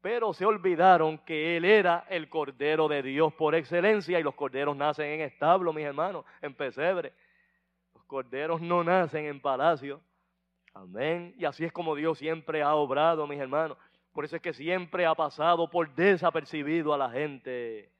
pero 0.00 0.32
se 0.32 0.44
olvidaron 0.44 1.18
que 1.18 1.56
Él 1.56 1.64
era 1.64 2.06
el 2.08 2.28
Cordero 2.28 2.86
de 2.88 3.02
Dios 3.02 3.32
por 3.34 3.54
excelencia 3.54 4.18
y 4.18 4.22
los 4.22 4.34
corderos 4.34 4.76
nacen 4.76 5.06
en 5.06 5.20
establo, 5.22 5.72
mis 5.72 5.84
hermanos, 5.84 6.24
en 6.40 6.54
pesebre. 6.54 7.12
Los 7.94 8.04
corderos 8.04 8.60
no 8.60 8.84
nacen 8.84 9.24
en 9.24 9.40
palacio. 9.40 10.00
Amén. 10.74 11.34
Y 11.36 11.44
así 11.44 11.64
es 11.64 11.72
como 11.72 11.96
Dios 11.96 12.18
siempre 12.18 12.62
ha 12.62 12.74
obrado, 12.74 13.26
mis 13.26 13.40
hermanos. 13.40 13.76
Por 14.12 14.24
eso 14.24 14.36
es 14.36 14.42
que 14.42 14.52
siempre 14.52 15.06
ha 15.06 15.14
pasado 15.14 15.68
por 15.68 15.92
desapercibido 15.94 16.94
a 16.94 16.98
la 16.98 17.10
gente. 17.10 17.90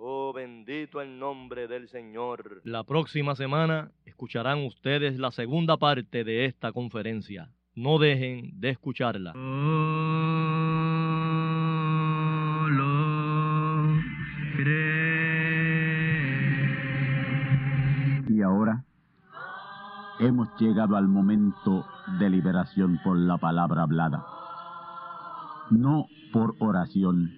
Oh, 0.00 0.32
bendito 0.32 1.00
el 1.00 1.18
nombre 1.18 1.66
del 1.66 1.88
Señor. 1.88 2.60
La 2.62 2.84
próxima 2.84 3.34
semana 3.34 3.90
escucharán 4.04 4.64
ustedes 4.64 5.18
la 5.18 5.32
segunda 5.32 5.76
parte 5.76 6.22
de 6.22 6.44
esta 6.44 6.70
conferencia. 6.70 7.50
No 7.74 7.98
dejen 7.98 8.52
de 8.60 8.70
escucharla. 8.70 9.32
Y 18.28 18.42
ahora, 18.42 18.84
hemos 20.20 20.48
llegado 20.60 20.96
al 20.96 21.08
momento 21.08 21.84
de 22.20 22.30
liberación 22.30 23.00
por 23.02 23.16
la 23.16 23.36
palabra 23.36 23.82
hablada, 23.82 24.24
no 25.70 26.06
por 26.32 26.54
oración. 26.60 27.37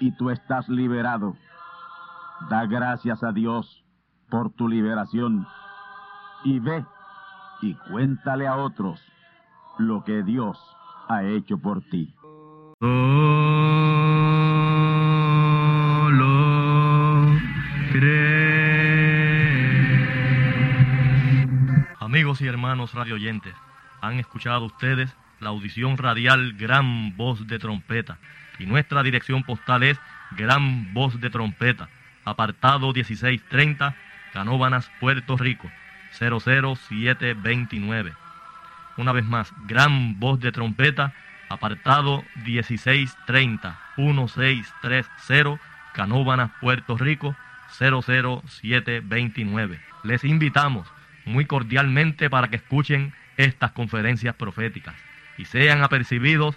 Y 0.00 0.12
tú 0.12 0.30
estás 0.30 0.68
liberado. 0.68 1.36
Da 2.48 2.66
gracias 2.66 3.22
a 3.24 3.32
Dios 3.32 3.84
por 4.30 4.50
tu 4.50 4.68
liberación. 4.68 5.46
Y 6.44 6.60
ve 6.60 6.84
y 7.62 7.74
cuéntale 7.74 8.46
a 8.46 8.56
otros 8.56 9.00
lo 9.78 10.04
que 10.04 10.22
Dios 10.22 10.58
ha 11.08 11.24
hecho 11.24 11.58
por 11.58 11.82
ti. 11.82 12.14
Amigos 22.00 22.40
y 22.40 22.46
hermanos 22.46 22.94
radioyentes, 22.94 23.54
han 24.00 24.18
escuchado 24.20 24.64
ustedes 24.64 25.14
la 25.40 25.50
audición 25.50 25.98
radial 25.98 26.54
Gran 26.54 27.16
Voz 27.16 27.46
de 27.46 27.58
Trompeta 27.58 28.18
y 28.58 28.66
nuestra 28.66 29.02
dirección 29.02 29.42
postal 29.42 29.82
es 29.82 29.98
Gran 30.32 30.92
Voz 30.94 31.20
de 31.20 31.30
Trompeta, 31.30 31.88
apartado 32.24 32.92
1630, 32.92 33.96
Canóbanas, 34.32 34.90
Puerto 35.00 35.36
Rico, 35.36 35.70
00729. 36.18 38.12
Una 38.96 39.12
vez 39.12 39.24
más, 39.24 39.52
Gran 39.66 40.18
Voz 40.18 40.40
de 40.40 40.50
Trompeta, 40.52 41.12
apartado 41.48 42.24
1630, 42.44 43.78
1630, 43.96 45.60
Canóbanas, 45.94 46.50
Puerto 46.60 46.98
Rico, 46.98 47.34
00729. 47.78 49.80
Les 50.04 50.24
invitamos 50.24 50.86
muy 51.24 51.44
cordialmente 51.44 52.30
para 52.30 52.48
que 52.48 52.56
escuchen 52.56 53.12
estas 53.36 53.72
conferencias 53.72 54.34
proféticas 54.34 54.94
y 55.36 55.44
sean 55.44 55.82
apercibidos 55.82 56.56